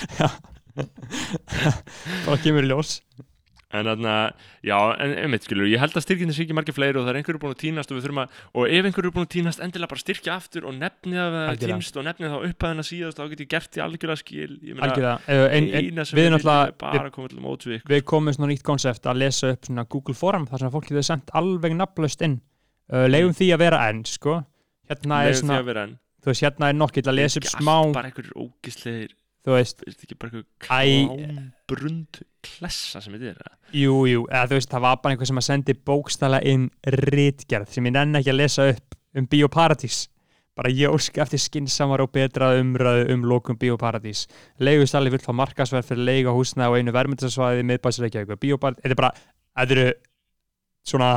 bara 2.27 2.40
kemur 2.42 2.66
í 2.66 2.72
ljós. 2.72 2.98
En 3.74 3.88
þarna, 3.88 4.11
já, 4.62 4.77
en 5.03 5.12
einmitt 5.24 5.42
skilur, 5.48 5.66
ég 5.66 5.81
held 5.83 5.96
að 5.98 6.05
styrkindi 6.05 6.35
sé 6.37 6.44
ekki 6.44 6.55
margir 6.55 6.77
fleiri 6.77 6.94
og 7.00 7.09
það 7.09 7.11
er 7.11 7.16
einhverju 7.18 7.40
búin 7.42 7.55
að 7.57 7.62
týnast 7.64 7.90
og 7.90 7.96
við 7.96 8.05
þurfum 8.05 8.20
að, 8.22 8.37
og 8.55 8.68
ef 8.70 8.87
einhverju 8.87 9.11
er 9.11 9.14
búin 9.16 9.27
að 9.27 9.33
týnast 9.33 9.62
endilega 9.66 9.90
bara 9.90 10.03
styrkja 10.05 10.37
aftur 10.37 10.68
og 10.70 10.77
nefni 10.79 11.16
það 11.16 11.24
að 11.24 11.35
það 11.35 11.48
Algjörlega. 11.50 11.79
týnst 11.81 11.98
og 11.98 12.07
nefni 12.07 12.31
það 12.31 12.44
upphæðina 12.53 12.85
síðast 12.87 13.18
þá 13.18 13.24
get 13.33 13.42
ég 13.42 13.50
gert 13.57 13.70
því 13.74 13.83
algjörlega 13.88 14.20
skil. 14.22 14.55
Uh, 14.62 15.42
en, 15.59 15.66
en, 15.74 15.90
við 16.14 16.31
náttúrulega- 16.37 16.70
við 17.74 17.90
við 17.90 18.05
komum 18.14 18.37
svona 18.38 18.53
nýtt 18.53 18.62
konsept 18.70 19.11
að 19.11 19.20
lesa 19.24 19.50
upp 19.57 19.66
svona 19.66 19.87
Google 19.90 20.14
Forum 20.22 20.46
þar 20.53 20.62
sem 20.62 20.74
fólk 20.77 20.87
getur 20.92 21.09
sendt 21.11 21.35
alveg 21.35 21.74
nafnlaust 21.74 22.22
inn. 22.29 22.38
Uh, 22.87 23.09
leifum 23.11 23.35
því 23.35 23.50
að 23.59 23.64
vera 23.66 23.83
enn 23.90 24.07
sko 24.07 24.38
hérna 24.90 25.20
er 25.29 25.37
svona, 25.38 25.61
þú 26.23 26.33
veist, 26.33 26.47
hérna 26.47 26.70
er 26.70 26.79
nokkill 26.79 27.07
að 27.11 27.20
lesa 27.20 27.40
upp 27.40 27.51
smá, 27.51 27.77
bara 27.94 28.11
einhverjir 28.11 28.35
ógisleir 28.37 29.12
þú 29.44 29.59
veist 29.59 29.83
þetta 29.85 30.07
ekki 30.07 30.16
bara 30.20 30.31
Æ. 30.33 30.40
einhver 30.40 31.44
klámbrund 31.68 32.23
klessa 32.44 33.03
sem 33.05 33.14
þetta 33.16 33.35
er 33.35 33.77
jú, 33.77 34.01
jú, 34.09 34.25
eða 34.31 34.49
þú 34.49 34.59
veist, 34.59 34.73
það 34.73 34.85
var 34.87 34.99
bara 35.03 35.16
einhver 35.16 35.31
sem 35.31 35.40
að 35.40 35.47
sendi 35.51 35.77
bókstala 35.90 36.40
inn 36.49 36.66
rítgerð 36.97 37.77
sem 37.77 37.88
ég 37.88 37.97
nenni 37.97 38.20
ekki 38.20 38.33
að 38.33 38.40
lesa 38.40 38.68
upp 38.73 38.99
um 39.14 39.29
Bíóparadís 39.31 40.01
bara 40.55 40.70
ég 40.70 40.92
óski 40.94 41.20
eftir 41.20 41.42
skinsamar 41.42 42.05
og 42.05 42.12
betra 42.14 42.53
umræðu 42.61 43.07
um 43.14 43.29
lokum 43.29 43.59
Bíóparadís 43.61 44.25
leigustali 44.62 45.12
vill 45.12 45.25
fá 45.25 45.33
markasverð 45.37 45.90
fyrir 45.90 46.09
leiga 46.09 46.35
húsna 46.35 46.70
á 46.70 46.77
einu 46.77 46.94
vermyndarsvæði 46.94 47.66
miðbæsleikja 47.68 48.25
eitthvað 48.25 48.42
Bíóparadís, 48.47 48.85
þetta 48.85 48.97
er 48.97 49.03
bara, 49.03 49.12
þetta 49.61 49.77
eru 49.77 49.88
svona 50.85 51.11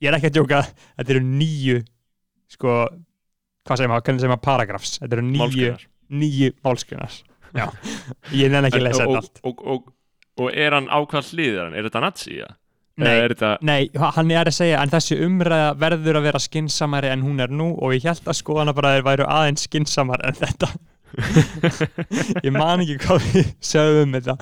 ég 0.00 0.08
er 0.08 0.16
ekki 0.18 0.30
að 0.30 0.38
djóka, 0.38 0.62
þetta 0.96 1.14
eru 1.16 1.26
nýju 1.26 1.82
sko, 2.54 2.78
hvað 3.64 3.80
segir 3.80 3.92
maður, 3.92 4.06
hvernig 4.08 4.24
segir 4.24 4.34
maður 4.34 4.46
paragrafs, 4.48 4.96
þetta 5.02 5.18
eru 5.18 5.26
nýju 5.28 5.76
nýju 6.14 6.50
málskunar 6.64 7.20
ég 8.40 8.50
nenni 8.50 8.68
ekki 8.68 8.80
að 8.82 8.88
lesa 8.88 9.06
og, 9.06 9.14
þetta 9.14 9.22
allt. 9.22 9.40
og, 9.46 9.64
og, 9.74 9.88
og 10.42 10.50
er 10.64 10.74
hann 10.76 10.90
ákvæð 10.90 11.32
hlýðir 11.34 11.62
hann? 11.62 11.76
Er 11.78 11.88
þetta 11.88 12.02
nazi? 12.04 12.40
Nei, 12.94 13.14
þetta, 13.26 13.50
Nei, 13.66 13.88
hann 13.98 14.30
er 14.30 14.46
að 14.46 14.54
segja 14.54 14.82
en 14.82 14.90
þessi 14.92 15.16
umræða 15.26 15.70
verður 15.82 16.20
að 16.20 16.26
vera 16.28 16.40
skinsamari 16.42 17.10
en 17.10 17.24
hún 17.26 17.42
er 17.42 17.50
nú 17.50 17.72
og 17.74 17.94
ég 17.96 18.06
held 18.06 18.28
að 18.30 18.38
skoðana 18.38 18.74
bara 18.76 18.92
þeir 18.94 19.06
væru 19.08 19.26
aðeins 19.26 19.66
skinsamar 19.66 20.22
en 20.28 20.38
þetta. 20.38 20.70
Ég 22.46 22.50
man 22.50 22.82
ekki 22.82 22.96
hvað 23.04 23.26
við 23.28 23.50
sögum 23.62 24.08
um 24.08 24.14
þetta. 24.16 24.34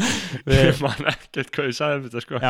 Við, 0.46 0.61
ég 0.70 0.79
man 0.81 1.11
ekkert 1.11 1.51
hvað 1.53 1.66
ég 1.68 1.77
sagði 1.77 1.98
um 1.98 2.07
þetta 2.07 2.22
sko. 2.25 2.40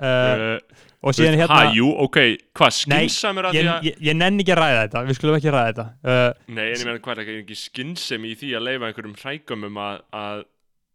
Uh, 0.00 0.86
og 1.02 1.16
síðan 1.16 1.38
hérna 1.40 1.58
Ha, 1.62 1.72
jú, 1.76 1.88
ok, 2.04 2.18
hvað, 2.58 2.74
skynsam 2.82 3.38
er 3.40 3.48
að 3.50 3.56
því 3.58 3.66
að 3.72 3.88
ég, 3.90 3.98
ég 4.10 4.16
nenni 4.20 4.44
ekki 4.44 4.52
að 4.56 4.60
ræða 4.62 4.80
þetta, 4.84 5.02
við 5.08 5.16
skulum 5.20 5.36
ekki 5.40 5.52
ræða 5.54 5.68
þetta. 5.72 5.86
Uh, 6.04 6.54
Nei, 6.54 6.64
en 6.68 6.72
ég 6.76 6.86
meina 6.90 7.02
hvað 7.04 7.12
er 7.16 7.22
ekki, 7.26 7.36
ekki 7.46 7.60
skynsem 7.64 8.24
í 8.28 8.32
því 8.40 8.54
að 8.58 8.66
leifa 8.68 8.90
einhverjum 8.90 9.14
hrækumum 9.22 9.78
að, 9.86 10.00
að 10.20 10.42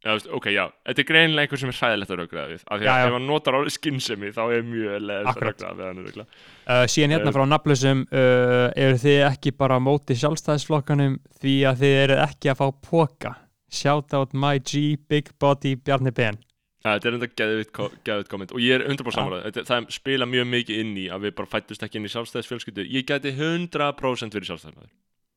veist, 0.06 0.28
ok, 0.38 0.46
já, 0.54 0.64
þetta 0.86 1.02
er 1.02 1.08
greinilega 1.10 1.48
einhver 1.48 1.62
sem 1.64 1.72
er 1.74 1.78
hræðilegt 1.80 2.12
að 2.14 2.20
raugraða 2.22 2.50
við 2.52 2.66
af 2.70 2.78
því 2.84 2.90
að 2.94 3.06
ef 3.08 3.16
hann 3.16 3.26
notar 3.32 3.56
orðið 3.58 3.74
skynsemi 3.80 4.30
þá 4.36 4.42
er 4.54 4.68
mjög 4.70 5.00
leðið 5.10 5.30
að 5.66 5.82
hann 5.88 6.04
rugla. 6.06 6.26
uh, 6.70 6.84
síðan 6.94 7.16
hérna 7.16 7.32
Eh. 7.32 7.36
frá 7.40 7.46
nafnlausum 7.56 8.04
uh, 8.06 8.68
eru 8.86 9.00
þið 9.02 9.18
ekki 9.32 9.56
bara 9.58 9.80
móti 9.82 10.14
sjálfstæðisflokkanum 10.22 11.18
því 11.42 11.56
að 11.72 11.82
þið 11.82 11.96
eru 12.04 12.20
ekki 12.28 12.52
að 12.54 12.60
fá 12.62 12.68
póka 12.86 13.34
shout 13.74 14.14
out 14.14 14.38
my 14.38 14.60
G 14.62 14.94
big 15.10 15.34
body 15.42 15.74
Bjarni 15.76 16.14
Ben. 16.14 16.38
Ja, 16.38 16.55
þetta 16.86 17.10
er 17.10 17.18
enda 17.18 17.30
geðvitt 17.42 18.30
komment 18.30 18.54
og 18.54 18.62
ég 18.62 18.78
er 18.78 18.86
100% 18.86 19.18
samanlega, 19.18 19.64
það 19.66 19.90
spila 19.96 20.28
mjög 20.30 20.48
mikið 20.52 20.82
inn 20.84 20.94
í 21.02 21.08
að 21.14 21.28
við 21.28 21.36
bara 21.40 21.52
fættust 21.56 21.86
ekki 21.86 22.00
inn 22.00 22.06
í 22.06 22.12
sjálfstæðisfjölskyldu. 22.14 22.86
Ég 22.94 23.08
gæti 23.10 23.34
100% 23.34 24.38
verið 24.38 24.52
sjálfstæðismæður 24.52 24.94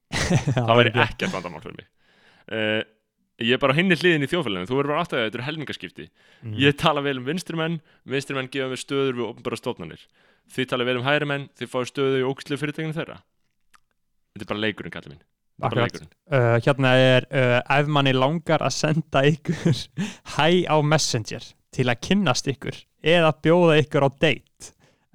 það 0.57 0.77
væri 0.81 0.93
ekkert 1.05 1.35
vandamál 1.35 1.63
fyrir 1.65 1.79
mig. 1.79 1.89
Uh, 2.49 2.83
ég 3.45 3.55
er 3.57 3.63
bara 3.63 3.77
á 3.77 3.79
hinni 3.79 3.97
hliðin 3.99 4.27
í 4.27 4.31
þjóðfélaginu. 4.31 4.69
Þú 4.69 4.79
verður 4.79 4.93
bara 4.93 5.05
átt 5.05 5.17
að 5.17 5.25
þetta 5.25 5.41
er 5.41 5.47
helmingaskipti. 5.47 6.09
Mm. 6.43 6.55
ég 6.65 6.79
tala 6.81 7.05
vel 7.05 7.19
um 7.21 7.29
vinstrimenn, 7.29 7.81
vinstrimenn 8.09 8.53
gefa 8.53 8.73
mér 8.73 8.83
stöður 8.83 9.19
við 9.19 9.27
ofnbara 9.29 9.61
stofnanir. 9.61 10.07
Þið 10.53 10.71
tala 10.73 10.89
vel 10.89 11.01
um 11.01 11.09
hægri 11.09 11.29
menn, 11.29 11.49
þið 11.61 11.73
fáið 11.75 11.91
stöðu 11.93 12.23
í 12.23 12.29
ógæslu 12.29 12.61
fyrirtækinu 12.61 12.97
þeirra. 12.97 13.19
Þetta 14.33 14.47
er 14.47 14.53
bara 14.53 14.65
leikurinn, 14.65 15.21
uh, 15.59 16.62
hérna 16.62 16.92
er 16.94 17.27
uh, 17.31 17.61
ef 17.79 17.87
manni 17.90 18.12
langar 18.14 18.62
að 18.64 18.73
senda 18.77 19.23
ykkur 19.27 19.77
hæ 20.37 20.49
á 20.71 20.77
messenger 20.83 21.44
til 21.75 21.88
að 21.90 22.01
kynnast 22.07 22.47
ykkur 22.51 22.77
eða 23.03 23.33
bjóða 23.42 23.79
ykkur 23.83 24.07
á 24.07 24.11
date 24.21 24.64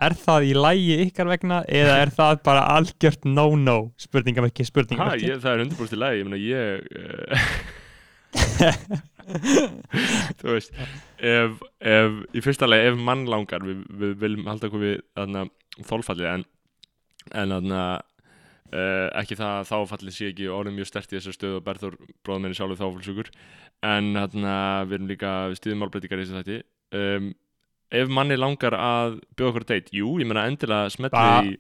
er 0.03 0.13
það 0.19 0.43
í 0.49 0.53
lægi 0.58 0.95
ykkar 1.06 1.27
vegna 1.29 1.63
eða 1.69 1.97
er 2.01 2.10
það 2.12 2.41
bara 2.43 2.63
algjört 2.73 3.25
no-no? 3.29 3.91
Spurningamerki, 4.01 4.63
ha, 4.65 4.67
spurningamerki 4.71 5.29
ég, 5.29 5.39
það 5.43 5.53
er 5.53 5.60
100% 5.67 5.95
í 5.95 5.97
lagi, 6.01 6.19
ég 6.23 6.27
ég 6.49 6.63
uh, 6.99 7.06
þú 10.41 10.47
veist 10.49 10.71
ef, 10.73 11.51
ef, 11.79 12.12
í 12.34 12.39
fyrsta 12.43 12.67
lagi 12.67 12.88
ef 12.89 12.95
mann 12.99 13.23
langar 13.29 13.62
við, 13.63 13.77
við 14.01 14.12
viljum 14.23 14.49
halda 14.49 14.67
okkur 14.67 14.82
við 14.84 14.97
þólfallið 15.88 16.27
en 16.34 16.43
en 17.32 17.56
þarna 17.56 17.84
uh, 18.73 19.07
ekki 19.21 19.38
það 19.39 19.59
að 19.59 19.69
þáfallið 19.71 20.15
sé 20.17 20.29
ekki 20.31 20.49
orðin 20.51 20.77
mjög 20.77 20.89
stert 20.89 21.13
í 21.13 21.17
þessar 21.17 21.38
stöðu 21.38 21.59
og 21.59 21.65
Berður 21.67 21.97
bróðum 22.25 22.47
minni 22.47 22.57
sjálfur 22.57 22.81
þáfallsugur 22.81 23.31
en 23.93 24.09
þarna 24.17 24.55
við 24.88 24.97
erum 24.97 25.12
líka 25.12 25.33
við 25.51 25.59
stýðum 25.59 25.83
málbreytingar 25.83 26.23
í 26.23 26.25
þessu 26.25 26.39
þætti 26.39 26.59
um, 26.99 27.29
ef 27.93 28.15
manni 28.17 28.39
langar 28.39 28.77
að 28.77 29.19
bjóða 29.38 29.53
okkur 29.53 29.67
date, 29.69 29.93
jú, 29.93 30.15
ég 30.21 30.29
meina 30.29 30.47
endilega 30.49 30.93
smetli 30.93 31.59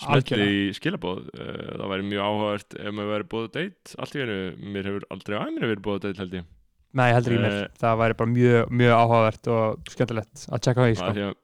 smetli 0.00 0.70
skilabóð 0.76 1.26
uh, 1.34 1.74
það 1.74 1.90
væri 1.92 2.08
mjög 2.08 2.24
áhugavert 2.30 2.78
ef 2.78 2.96
maður 2.96 3.12
verið 3.16 3.30
búið 3.34 3.52
date 3.58 4.00
allt 4.00 4.16
í 4.16 4.22
hennu, 4.24 4.40
mér 4.72 4.88
hefur 4.88 5.06
aldrei 5.12 5.36
á 5.36 5.44
æminu 5.44 5.68
verið 5.68 5.84
búið 5.84 6.02
date 6.06 6.24
held 6.24 6.40
ég 6.40 6.48
Nei, 6.90 7.12
heldur 7.14 7.36
ekki 7.36 7.44
mér. 7.44 7.56
Eh. 7.68 7.74
það 7.78 8.00
væri 8.00 8.16
bara 8.18 8.30
mjög, 8.32 8.72
mjög 8.80 8.96
áhugavert 8.96 9.48
og 9.54 9.92
skemmtilegt 9.92 10.46
að 10.50 10.62
tjekka 10.64 10.86
sko. 10.98 11.10
því 11.14 11.26
að 11.28 11.36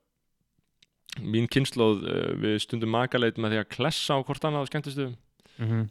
mín 1.20 1.48
kynnslóð 1.48 2.02
uh, 2.06 2.32
við 2.42 2.58
stundum 2.64 2.90
makaleit 2.94 3.38
með 3.38 3.54
því 3.56 3.60
að 3.62 3.68
klessa 3.76 4.16
á 4.16 4.24
hvort 4.24 4.44
annað 4.44 4.66
á 4.66 4.70
skemmtistu 4.70 5.06
mm 5.06 5.66
-hmm. 5.66 5.84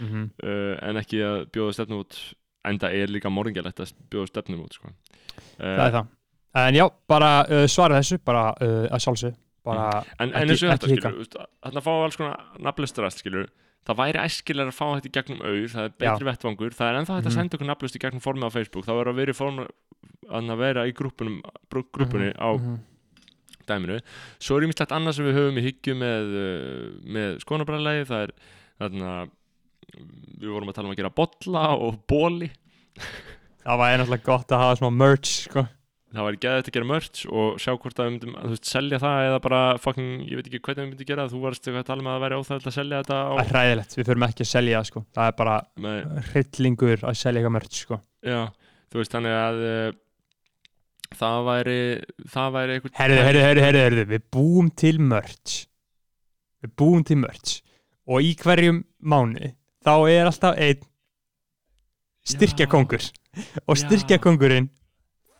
mm 0.00 0.08
-hmm. 0.10 0.26
uh, 0.44 0.88
en 0.88 0.96
ekki 0.96 1.22
að 1.22 1.46
bjóða 1.52 1.72
stefnum 1.72 2.02
út 2.04 2.18
enda 2.64 2.90
er 2.92 3.08
líka 3.08 3.30
morgingalegt 3.30 3.80
að 3.80 3.92
bjóða 4.10 4.26
stefnum 4.26 4.64
út 4.64 4.72
sko. 4.74 4.88
Það 5.58 5.86
er 5.86 5.92
það. 5.92 6.06
En 6.54 6.74
já, 6.74 6.86
bara 7.08 7.44
uh, 7.50 7.66
svarið 7.66 7.96
þessu, 7.98 8.18
bara 8.24 8.54
að 8.60 8.98
sjálfsög. 9.02 9.34
Bara, 9.64 10.04
en, 10.20 10.32
en 10.34 10.48
eins 10.48 10.62
og 10.62 10.70
þetta 10.70 10.86
skilur 10.86 11.26
þarna 11.64 11.80
fá 11.80 11.92
alls 12.04 12.16
konar 12.16 12.40
nafnlistarast 12.60 13.18
skilur 13.18 13.46
það 13.84 13.96
væri 14.00 14.20
æskilega 14.20 14.68
að 14.68 14.76
fá 14.76 14.84
þetta 14.94 15.08
í 15.08 15.14
gegnum 15.16 15.40
auður 15.44 15.70
það 15.72 15.84
er 15.84 15.94
betri 16.02 16.26
vettvangur, 16.28 16.74
það 16.76 16.90
er 16.90 16.98
ennþá 16.98 17.14
hægt 17.16 17.26
að 17.26 17.30
Mhm. 17.30 17.36
senda 17.38 17.56
okkur 17.56 17.66
nafnlist 17.70 17.96
í 17.96 18.02
gegnum 18.04 18.24
formið 18.24 18.48
á 18.48 18.56
Facebook, 18.56 18.84
það 18.86 18.98
verður 19.00 19.12
að 19.12 19.20
vera 19.20 19.32
í 19.34 19.38
form 19.40 19.58
að 20.28 20.58
vera 20.58 20.86
í 20.88 20.92
grúpunum 20.92 21.40
grúpunni 21.92 22.30
á 22.36 22.48
Mhm. 22.56 22.78
Dæminu 23.70 24.00
svo 24.38 24.58
er 24.58 24.66
ímislegt 24.68 24.94
annað 24.96 25.18
sem 25.18 25.28
við 25.28 25.38
höfum 25.38 25.60
í 25.60 25.66
hyggju 25.68 25.96
með, 26.00 26.34
uh, 26.40 26.84
með 27.16 27.38
skonabræðlegi 27.44 28.08
það 28.10 28.26
er 28.26 28.34
þarna 28.82 29.14
við 30.40 30.50
vorum 30.50 30.72
að 30.72 30.76
tala 30.78 30.90
um 30.90 30.94
að 30.94 31.00
gera 31.02 31.14
bolla 31.22 31.64
og 31.78 32.02
bóli 32.10 32.50
Það 33.64 33.80
var 33.80 33.94
einhverlega 33.94 34.26
gott 34.28 34.52
að 34.52 34.60
hafa 34.60 34.76
smá 34.76 34.90
merch, 34.92 35.30
sko. 35.46 35.62
það 36.14 36.26
væri 36.28 36.40
geðið 36.42 36.58
að 36.68 36.74
gera 36.76 36.88
merch 36.90 37.22
og 37.26 37.54
sjá 37.62 37.70
hvort 37.72 37.96
að 38.00 38.04
við 38.06 38.12
myndum 38.14 38.34
að 38.36 38.44
þú 38.44 38.50
veist, 38.54 38.68
selja 38.70 38.98
það 39.02 39.28
eða 39.28 39.38
bara 39.46 39.60
fucking, 39.80 40.10
ég 40.28 40.38
veit 40.38 40.50
ekki 40.50 40.60
hvernig 40.66 40.82
við 40.82 40.90
myndum 40.90 41.08
gera 41.08 41.24
það 41.24 41.32
þú 41.32 41.40
varst 41.46 41.70
að 41.70 41.78
tala 41.88 42.04
um 42.04 42.10
að 42.10 42.14
það 42.14 42.24
væri 42.26 42.40
óþægilt 42.42 42.68
að 42.68 42.76
selja 42.76 43.00
þetta 43.00 43.16
á, 43.24 43.32
Það 43.32 43.42
er 43.44 43.52
hræðilegt, 43.54 43.96
við 43.96 44.10
förum 44.10 44.26
ekki 44.28 44.44
að 44.44 44.50
selja 44.52 44.76
það, 44.76 44.90
sko. 44.90 45.04
Það 45.16 45.30
er 45.30 45.38
bara 45.40 45.56
hryllingur 46.28 47.06
að 47.08 47.18
selja 47.22 47.40
eitthvað 47.40 47.56
merch, 47.56 47.80
sko. 47.86 48.00
já, 48.20 48.40
þú 48.92 49.00
veist 49.00 49.16
þannig 49.16 49.38
að 49.40 49.64
uh, 49.64 49.88
það 51.18 51.38
væri 51.48 51.76
það 52.34 52.48
væri 52.56 52.76
eitthvað 52.78 52.98
Herðu, 53.00 53.20
herðu, 53.28 53.44
herðu, 53.64 53.82
herðu, 53.84 54.04
við 54.14 54.24
búum 54.36 54.70
til 54.82 54.98
merch. 55.00 55.54
Við 56.64 56.74
búum 56.80 57.04
til 57.06 57.16
merch. 57.22 57.58
Og 58.08 58.20
í 58.24 58.34
hverjum 58.40 58.82
mánu, 59.00 59.54
þá 59.84 59.94
er 60.12 60.28
alltaf 60.30 60.58
einn 60.60 60.82
styrkjakongur. 62.28 63.04
Og 63.68 63.76
styrkjakongurinn 63.80 64.70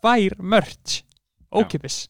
fær 0.04 0.34
merch. 0.40 1.02
Ókipis. 1.54 2.08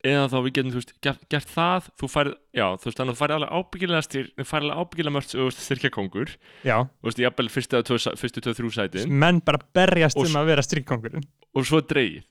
eða 0.00 0.28
þá 0.32 0.36
við 0.46 0.52
getum, 0.56 0.70
þú 0.72 0.78
veist, 0.80 0.92
gert, 1.04 1.24
gert 1.28 1.50
það 1.52 1.88
þú 2.00 2.08
færð, 2.08 2.30
já, 2.56 2.62
þú 2.80 2.86
veist, 2.88 2.96
þannig 2.96 3.10
að 3.12 3.16
þú 3.16 3.20
færð 3.20 3.34
alveg 3.34 3.50
ábyggilega 3.58 4.04
styr, 4.06 4.28
þú 4.38 4.44
færð 4.48 4.64
alveg 4.64 4.78
ábyggilega 4.80 5.12
mörgt 5.16 5.34
og 5.44 5.50
styrkja 5.52 5.90
kongur, 5.92 6.30
Já, 6.64 6.76
þú 6.88 7.08
veist, 7.10 7.20
jafnvel 7.20 7.50
fyrstu 7.52 7.76
eða 7.76 7.86
tvö- 7.90 8.14
fyrstu 8.22 8.42
tvö 8.46 8.54
þrjú 8.56 8.70
sætin 8.78 9.12
menn 9.20 9.42
bara 9.44 9.60
berjast 9.76 10.16
Og 10.16 10.24
um 10.30 10.38
að 10.40 10.48
vera 10.54 10.64
styrkjakongurinn. 10.64 11.26
og 11.52 11.68
svo 11.68 11.82
dreigið 11.84 12.24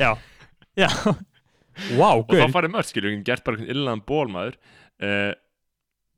Já, 0.00 0.12
já. 0.78 0.88
Vá, 1.96 2.08
og 2.12 2.28
þá 2.28 2.46
færði 2.52 2.70
mörgt, 2.72 2.92
skilur, 2.92 3.14
gert 3.24 3.44
bara 3.44 3.56
einhvern 3.56 3.72
illan 3.72 4.02
bólmaður 4.04 4.58
uh, 5.02 5.32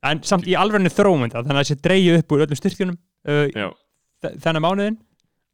En 0.04 0.20
samt 0.26 0.48
í 0.50 0.54
þróum 0.54 1.22
þetta, 1.24 1.44
þannig 1.46 1.60
að 1.60 1.62
þessi 1.62 1.82
dreigju 1.84 2.16
upp 2.18 2.34
úr 2.34 2.42
öllum 2.44 2.58
styrkjunum 2.58 2.96
uh, 3.30 3.70
þennan 4.42 4.64
mánuðin 4.64 4.98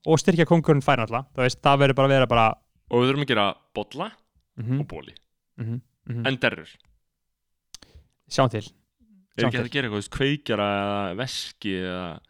og 0.09 0.19
styrkja 0.19 0.47
kongurinn 0.49 0.83
fær 0.83 0.99
náttúrulega. 1.03 1.29
Það 1.37 1.47
veist, 1.47 1.61
það 1.63 1.83
verður 1.85 1.99
bara 2.01 2.09
að 2.09 2.15
vera 2.17 2.31
bara... 2.31 2.47
og 2.91 3.03
við 3.03 3.11
þurfum 3.11 3.27
að 3.27 3.33
gera 3.35 3.47
bolla 3.77 4.11
Mm 4.61 4.81
og 4.81 4.87
bóli, 4.87 5.15
-hmm, 5.57 5.81
mm 6.07 6.15
-hmm. 6.17 6.29
en 6.29 6.37
derrur 6.37 6.71
Sjáum 8.29 8.51
til. 8.51 8.67
er 9.37 9.47
ekki 9.47 9.59
að 9.59 9.71
gera 9.71 9.89
eitthvað, 9.89 10.11
kveikjara 10.11 10.67
eða 10.81 11.17
veski 11.17 11.73
eða, 11.81 12.21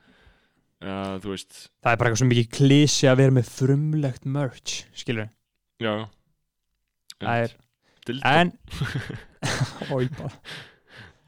eða 0.81 1.19
þú 1.21 1.31
veist, 1.31 1.71
Það 1.83 1.93
er 1.93 1.97
bara 1.97 2.09
eitthvað 2.09 2.23
svo 2.23 2.29
mikið 2.31 2.49
klísi 2.51 3.09
að 3.09 3.17
vera 3.17 3.31
með 3.31 3.51
frumlegt 3.51 4.25
merch, 4.25 4.85
skilur 4.95 5.25
við. 5.25 5.31
Já, 5.81 5.95
já 7.21 7.39
er... 7.45 7.57
Dildó. 8.07 8.29
En... 8.29 8.53
Ói, 9.93 10.09
bara. 10.17 10.31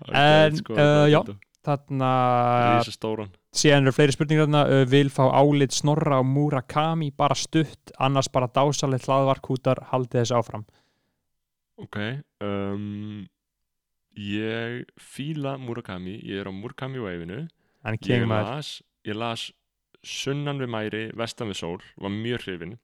Það 0.03 0.19
er 0.19 0.47
en, 0.47 0.59
sko, 0.63 0.77
uh, 0.77 1.07
já. 1.13 1.21
Þarna... 1.63 2.13
Síðan 3.53 3.85
eru 3.85 3.93
fleiri 3.95 4.15
spurningar 4.15 4.49
þarna. 4.49 4.63
Uh, 4.71 4.85
vil 4.91 5.13
fá 5.13 5.27
álit 5.29 5.77
Snorra 5.77 6.23
og 6.23 6.29
Murakami 6.31 7.13
bara 7.15 7.37
stutt, 7.39 7.93
annars 8.03 8.31
bara 8.33 8.49
dásalegt 8.51 9.07
hlaðvarkútar, 9.07 9.85
haldið 9.93 10.23
þess 10.23 10.37
áfram. 10.41 10.65
Ok 11.81 11.99
um, 12.45 13.25
Ég 14.13 14.85
fíla 15.01 15.57
Murakami 15.59 16.19
Ég 16.21 16.43
er 16.43 16.51
á 16.51 16.53
Murakami 16.53 17.01
veifinu 17.01 17.47
Ég 18.07 18.27
las, 18.29 18.83
ég 19.09 19.17
las 19.17 19.49
Sunnan 20.03 20.61
við 20.61 20.71
mæri, 20.71 21.03
vestan 21.17 21.51
við 21.51 21.63
sól 21.63 21.81
Var 21.97 22.13
mjög 22.13 22.45
hrifin 22.45 22.77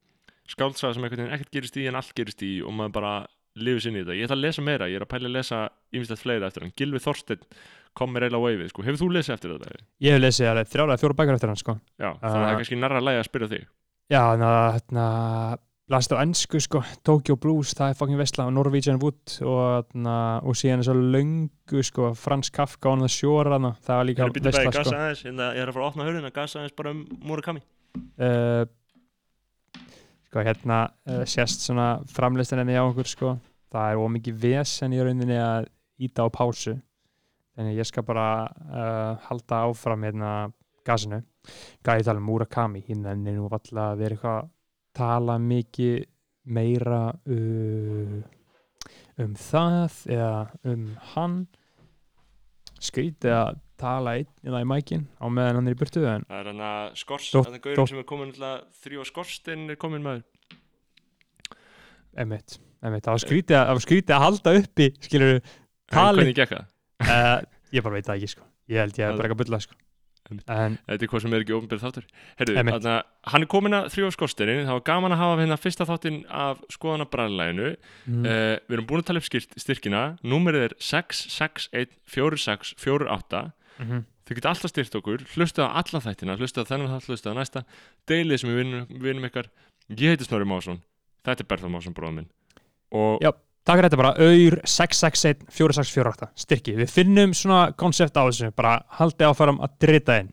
Skáldsaga 0.49 0.97
sem 0.97 1.05
einhvern 1.05 1.25
veginn 1.25 1.37
ekkert 1.37 1.53
gerist 1.59 1.77
í 1.77 1.89
en 1.91 1.99
allt 1.99 2.15
gerist 2.17 2.45
í 2.47 2.53
Og 2.65 2.73
maður 2.75 2.95
bara 2.99 3.13
lifið 3.59 3.85
sinni 3.85 4.01
í 4.01 4.05
þetta 4.05 4.17
Ég 4.19 4.29
ætla 4.29 4.39
að 4.39 4.45
lesa 4.47 4.65
meira, 4.65 4.89
ég 4.89 5.01
er 5.01 5.05
að 5.05 5.13
pæla 5.13 5.29
að 5.29 5.37
lesa 5.37 5.61
Ímislegt 5.93 6.23
fleira 6.23 6.49
eftir 6.49 6.65
hann 6.65 6.75
Gilvi 6.79 7.03
Þorsteinn 7.05 7.45
kom 7.99 8.13
mér 8.15 8.29
eiginlega 8.29 8.45
á 8.45 8.49
veifið 8.49 8.69
sko. 8.73 8.85
Hefur 8.87 9.01
þú 9.01 9.09
lesið 9.17 9.35
eftir 9.35 9.55
þetta? 9.57 9.87
Ég 10.05 10.15
hef 10.15 10.23
lesið 10.23 10.51
alveg 10.53 10.69
þrjálega 10.73 11.03
fjóra 11.03 11.17
bækur 11.19 11.39
eftir 11.39 11.51
hann, 11.51 11.59
sko. 11.59 11.75
Já, 11.99 12.11
þannig 12.13 12.29
að 12.29 12.37
það 12.37 12.51
er 12.51 12.61
kannski 12.61 12.79
nærra 12.79 13.01
að 13.01 13.09
læga 13.09 13.23
að 13.23 13.29
spyrja 13.29 13.49
þig 13.55 13.65
Já, 14.09 14.21
þannig 14.23 14.49
að 14.49 14.69
hérna, 14.77 15.07
last 15.93 16.15
á 16.15 16.17
ennsku 16.23 16.61
sko, 16.65 16.83
Tokyo 17.05 17.37
Blues, 17.41 17.75
það 17.77 17.93
er 17.93 17.99
fucking 17.99 18.21
vesla 18.21 18.47
og 18.49 18.55
Norwegian 18.57 19.01
Wood 19.03 19.35
og, 19.43 19.61
hérna, 19.75 20.15
og 20.41 20.57
síðan 20.57 20.85
þess 20.85 20.93
að 20.95 21.03
löngu 21.17 21.85
sko, 21.91 22.13
Frans 22.17 22.53
Kafka 22.55 22.95
on 22.95 23.05
the 23.05 23.11
Shore 23.13 23.53
hana, 23.53 23.75
það 23.85 24.01
var 24.01 24.09
líka 24.09 24.31
vesla 24.39 24.73
sko. 24.73 24.97
aðeins 24.97 25.25
Ég 25.27 25.37
er 25.37 25.69
að 25.69 25.77
fara 25.77 25.85
að 25.85 25.91
opna 25.91 26.09
hörðina, 26.09 26.33
gasa 26.33 26.63
aðeins 26.63 26.79
bara 26.79 26.95
um 26.95 27.05
Murakami 27.29 27.65
uh, 28.17 28.65
sko 30.29 30.45
hérna 30.45 30.83
uh, 31.09 31.25
sést 31.25 31.65
svona 31.65 32.03
framlistin 32.13 32.61
enni 32.61 32.77
á 32.77 32.85
okkur 32.85 33.09
sko, 33.09 33.33
það 33.73 33.93
er 33.95 34.03
ómikið 34.05 34.43
vesen 34.43 34.93
í 34.93 35.01
rauninni 35.01 35.39
að 35.41 35.71
íta 36.05 36.25
á 36.25 36.29
pásu. 36.33 36.77
Að 37.59 37.73
ég 37.75 37.89
skal 37.89 38.05
bara 38.07 38.29
uh, 38.47 39.17
halda 39.27 39.65
áfram 39.67 40.05
hérna 40.07 40.33
gasinu. 40.87 41.23
Gæði 41.83 42.07
tala 42.07 42.21
um 42.21 42.29
Murakami. 42.29 42.85
Hérna 42.87 43.17
en 43.17 43.25
nú 43.27 43.49
valla 43.51 43.91
að 43.93 44.03
vera 44.05 44.19
eitthvað 44.19 44.51
tala 44.99 45.39
mikið 45.43 45.97
meira 46.55 47.01
uh, 47.13 48.19
um 49.25 49.35
það 49.35 49.97
eða 50.15 50.35
um 50.71 50.85
hann. 51.15 51.41
Skrítið 52.79 53.35
að 53.35 53.57
tala 53.81 54.11
einn 54.19 54.29
í 54.45 54.47
mækin 54.69 55.03
á 55.23 55.27
meðan 55.31 55.57
hann 55.61 55.69
er 55.71 55.75
í 55.77 55.81
burtu 55.81 56.01
en 56.11 56.23
Það 56.29 56.41
er 56.43 56.47
hann 56.53 56.63
að 56.69 56.85
skors, 57.03 57.27
Dótt- 57.35 57.47
þannig 57.49 57.61
að 57.61 57.65
gaurinn 57.69 57.81
dótt- 57.83 57.91
sem 57.95 58.03
er 58.03 58.09
komin 58.13 58.29
alltaf 58.35 58.57
þrjú 58.85 58.99
á 59.01 59.05
skorstein 59.13 59.63
er 59.71 59.77
komin 59.81 60.05
maður. 60.05 60.25
Emitt, 62.19 62.51
emitt, 62.83 63.05
það 63.07 63.15
var 63.15 63.23
skrítið 63.25 63.57
að, 63.59 63.65
það 63.69 63.75
skrítið 63.87 64.15
að 64.17 64.25
halda 64.27 64.51
uppi 64.63 64.87
skilur 65.07 65.37
tali 65.93 66.21
Hvernig 66.25 66.39
gekk 66.41 66.53
það? 66.57 66.65
uh, 67.09 67.39
ég 67.73 67.81
bara 67.85 67.95
veit 67.99 68.07
það 68.09 68.17
ekki 68.19 68.31
sko. 68.35 68.45
Ég 68.69 68.77
held 68.83 68.95
ég 68.99 69.05
að 69.05 69.09
Það- 69.13 69.19
bara 69.23 69.29
ekki 69.29 69.37
að 69.39 69.43
bylla 69.45 69.61
sko 69.67 69.75
en 70.29 70.37
Þetta 70.85 70.93
er 70.93 71.09
hvað 71.09 71.23
sem 71.25 71.33
er 71.33 71.41
ekki 71.41 71.55
ofnbyrð 71.57 71.85
þáttur. 71.87 72.05
Herru, 72.37 72.53
hann 73.33 73.43
er 73.43 73.49
komin 73.49 73.73
að 73.79 73.87
þrjú 73.95 74.05
á 74.05 74.13
skorsteinin 74.13 74.67
Það 74.69 74.77
var 74.77 74.85
gaman 74.85 75.13
að 75.15 75.23
hafa 75.23 75.39
hérna 75.41 75.57
fyrsta 75.57 75.87
þáttinn 75.89 76.19
af 76.29 76.61
skoðana 76.69 77.07
bræðlæginu 77.09 77.71
mm, 77.73 78.25
uh, 78.29 78.61
Við 78.69 78.75
erum 78.77 78.85
búin 78.91 79.01
að 79.01 79.09
tala 79.09 79.23
upp 79.23 79.29
styrkina. 79.57 80.03
Númerið 80.29 80.67
er 80.69 80.73
6614648 80.85 83.57
mm 83.79 84.07
Þið 84.29 84.37
geta 84.37 84.51
alltaf 84.53 84.73
styrt 84.75 84.97
okkur, 84.99 85.23
hlusta 85.39 85.65
á 85.65 85.81
alla 85.81 86.01
þættina 86.05 86.35
hlusta 86.37 86.61
á 86.61 86.69
þennan 86.69 86.91
þátt, 86.93 87.07
hlusta 87.09 87.33
á 87.33 87.39
næsta. 87.39 87.61
Deilið 88.11 88.43
sem 88.43 88.51
við 88.53 88.59
vinum, 88.61 88.83
vinum 89.01 89.25
ykkar. 89.25 89.49
Ég 89.89 90.13
heiti 90.13 90.27
Snorri 90.27 90.45
Másson, 90.49 90.83
þetta 91.25 91.47
er 91.47 91.49
Berþór 91.49 91.73
Másson 91.73 91.95
bróðum 91.97 92.19
minn. 92.21 92.29
Og 92.93 93.25
Já. 93.25 93.31
takk 93.65 93.81
fyrir 93.81 93.89
þetta 93.89 94.01
bara. 94.03 94.13
Auður 94.21 94.59
661 94.69 95.49
4648 95.49 96.29
styrki, 96.45 96.77
við 96.77 96.93
finnum 96.93 97.33
svona 97.33 97.73
konsept 97.81 98.21
á 98.21 98.29
þessu, 98.29 98.53
bara 98.53 98.83
haldið 99.01 99.31
áfram 99.31 99.65
að 99.65 99.81
drita 99.87 100.21
inn. 100.21 100.31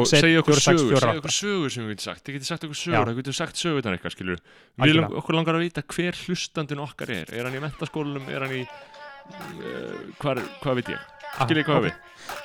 og 0.00 0.08
segja 0.08 0.40
okkur 0.40 0.56
sögur, 0.56 0.96
segja 0.96 1.04
661 1.04 1.20
okkur 1.20 1.36
sögur 1.36 1.76
sem 1.76 1.84
við 1.84 1.92
getum 1.92 2.08
sagt. 2.08 2.24
Þið 2.24 2.38
getur 2.38 2.48
sagt 2.48 2.64
okkur 2.64 2.80
sögur, 2.80 3.10
það 3.12 3.20
getur 3.20 3.40
sagt 3.42 3.60
sögur 3.60 3.84
þannig 3.84 4.00
eitthvað 4.00 4.16
skilur 4.16 4.40
við 4.80 4.96
lang, 4.96 5.18
okkur 5.20 5.36
langar 5.36 5.60
að 5.60 5.66
vita 5.68 5.84
hver 5.84 6.22
hlustandin 6.24 6.82
okkar 6.88 7.12
er. 7.12 7.28
Er 7.28 7.44
hann 7.44 7.60
í 7.60 7.62
mentaskólanum, 7.62 8.24
er 8.32 8.46
hann 8.48 8.56
í 8.56 8.64
uh, 8.64 10.14
hvar, 10.16 10.40
hvað 10.64 10.80
veit 10.80 10.96
ég 10.96 11.21
skiljið 11.38 11.64
hvað 11.68 11.86
við. 11.88 11.94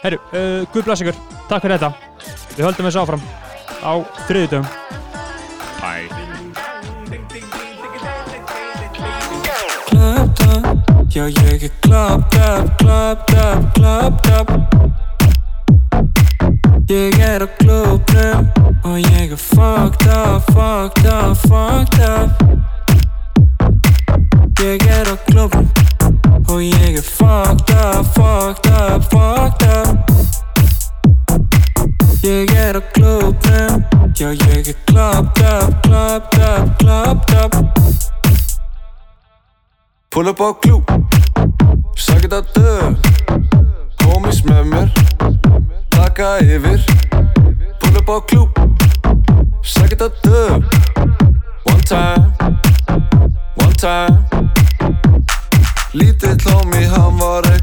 Herru, 0.03 0.17
uh, 0.31 0.61
Guð 0.73 0.83
bless 0.87 1.03
ykkur, 1.03 1.17
takk 1.49 1.61
fyrir 1.65 1.77
þetta. 1.77 1.91
Við 2.57 2.65
höldum 2.65 2.87
þessu 2.89 3.03
áfram 3.03 3.21
á 3.85 3.93
þriðutum 4.27 4.65
Bye. 5.77 6.09
Clubbed 9.87 10.41
up, 10.49 10.65
já 11.13 11.27
ég 11.29 11.63
er 11.63 11.71
clubbed 11.81 12.37
up, 12.41 12.77
clubbed 12.81 13.33
up, 13.37 13.73
clubbed 13.77 14.27
up 14.33 14.49
Ég 16.89 17.19
er 17.19 17.45
á 17.45 17.47
klubnum 17.59 18.49
og 18.83 18.97
ég 18.97 19.31
er 19.31 19.37
fucked 19.37 20.07
up, 20.09 20.41
fucked 20.49 21.05
up, 21.05 21.37
fucked 21.45 22.01
up 22.01 22.29
Ég 24.63 24.81
er 24.89 25.05
á 25.13 25.15
klubnum 25.29 25.69
og 26.49 26.63
ég 26.63 26.95
er 26.97 27.01
fucked 27.01 27.71
up, 27.75 28.05
fucked 28.15 28.71
up, 28.71 29.03
fucked 29.11 29.63
up. 29.77 29.97
Ég 32.23 32.51
er 32.55 32.75
á 32.75 32.83
klubnum, 32.93 33.83
já 34.19 34.29
ég 34.31 34.67
er 34.67 34.77
clubbed 34.85 35.43
up, 35.43 35.81
clubbed 35.83 36.39
up, 36.39 36.77
clubbed 36.79 37.35
up. 37.43 37.55
Pull 40.17 40.27
up 40.27 40.39
á 40.41 40.49
klúp 40.61 40.91
Sækit 41.95 42.33
að 42.33 42.47
döð 42.55 42.95
Homies 44.01 44.39
með 44.47 44.63
mér. 44.71 44.87
Taka 45.93 46.37
yfir. 46.41 46.81
Pull 47.81 47.99
up 48.01 48.09
á 48.09 48.17
klúp 48.25 48.57
Sækit 49.61 50.01
að 50.01 50.17
döð 50.23 50.65
One 51.69 51.83
time. 51.85 52.33
One 53.61 53.75
time 53.77 54.66
Lítill 55.97 56.37
homie, 56.51 56.85
hann 56.93 57.17
var 57.17 57.41
eitthvað 57.49 57.56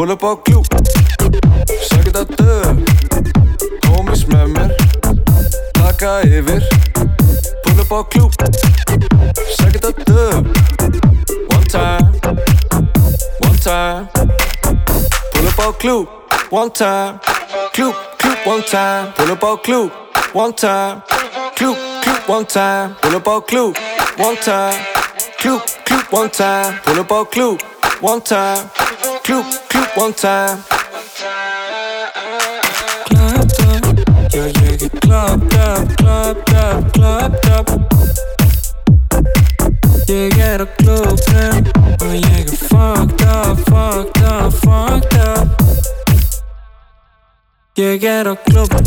Pull, 0.00 0.12
up 0.12 0.22
á 0.24 0.32
klúp 0.44 0.64
Sækit 1.88 2.14
að 2.16 2.30
döð 2.38 2.78
Homies 3.84 4.22
með 4.32 4.46
mér 4.54 4.70
Taka 5.76 6.12
yfir 6.24 6.64
Pull 7.66 7.82
up 7.82 7.92
á 7.92 8.00
klúp 8.08 8.32
Sækit 9.58 9.84
að 9.84 10.00
döð 10.08 10.48
One 11.52 11.68
time. 11.68 12.16
One 13.44 13.60
time. 13.60 14.08
Pull 15.36 15.52
up 15.52 15.60
á 15.60 15.68
klúp 15.76 16.08
One 16.48 16.72
time. 16.72 17.20
Klúp, 17.76 17.94
klúp, 18.16 18.48
one 18.48 18.64
time. 18.72 19.12
Pull 19.20 19.36
up 19.36 19.44
á 19.44 19.52
klúp 19.60 19.92
One 20.32 20.56
time. 20.56 21.02
Klúp, 21.60 21.76
klúp, 22.00 22.24
one 22.26 22.46
time. 22.48 22.96
Pull 23.02 23.20
up 23.20 23.28
á 23.28 23.36
klúp 23.44 23.76
One 24.16 24.36
time. 24.40 24.80
Klúp, 25.36 25.60
klúp, 25.84 26.08
one 26.10 26.30
time. 26.32 26.80
Pull 26.88 27.00
up 27.04 27.12
á 27.12 27.24
klúp 27.28 27.60
One 28.00 28.24
time 28.24 28.89
Klúp, 29.30 29.44
klúp, 29.68 29.96
one 29.96 30.12
time 30.12 30.58
Clubbed 33.04 33.60
up, 33.60 33.84
já 34.32 34.44
ég 34.46 34.82
er 34.82 34.88
clubbed 35.00 35.54
up, 35.54 35.96
clubbed 35.96 36.52
up, 36.54 36.92
clubbed 36.92 37.46
up 37.46 37.70
Ég 40.08 40.38
er 40.38 40.60
á 40.60 40.66
klubnum 40.76 41.64
og 42.00 42.14
ég 42.14 42.46
er 42.46 42.56
fucked 42.56 43.22
up, 43.22 43.58
fucked 43.70 44.22
up, 44.24 44.52
fucked 44.52 45.14
up 45.14 45.62
Ég 47.74 48.02
er 48.02 48.26
á 48.26 48.34
klubnum 48.34 48.84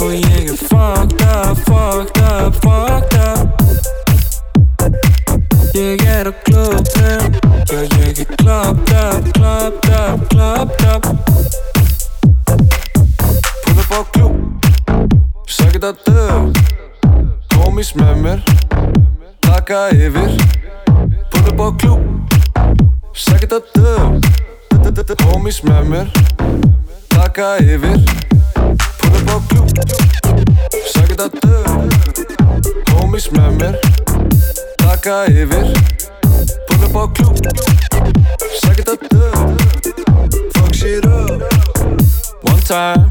og 0.00 0.12
ég 0.12 0.50
er 0.50 0.56
fucked 0.56 1.22
up, 1.22 1.56
fucked 1.56 1.68
up, 1.68 1.71
Taka 19.72 19.96
yfir. 19.96 20.30
Pull 21.30 21.48
up 21.48 21.60
á 21.64 21.68
klúp 21.80 22.02
Sækit 23.16 23.52
að 23.56 23.64
döð 23.72 24.20
Homies 25.24 25.62
með 25.64 25.86
mér. 25.88 26.10
Taka 27.08 27.56
yfir. 27.64 27.96
Pull 29.00 29.16
up 29.16 29.32
á 29.32 29.36
klúp 29.48 29.72
Sækit 30.92 31.24
að 31.24 31.40
döð 31.40 31.64
Homies 32.92 33.30
með 33.32 33.48
mér. 33.62 33.80
Taka 34.82 35.24
yfir. 35.32 35.64
Pull 36.68 36.84
up 36.90 36.92
á 36.92 37.04
klúp 37.16 37.40
Sækit 38.60 38.92
að 38.92 39.08
döð 39.08 39.40
Fuck 40.52 40.76
shit 40.76 41.08
up. 41.08 41.48
One 42.44 42.60
time. 42.68 43.08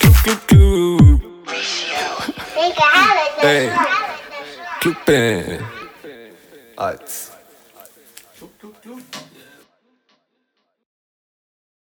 Klúp, 0.00 0.16
klúp, 0.24 0.40
klúp 0.48 1.20
Hey 3.44 4.15
que. 4.94 5.58
Arts. 6.76 7.35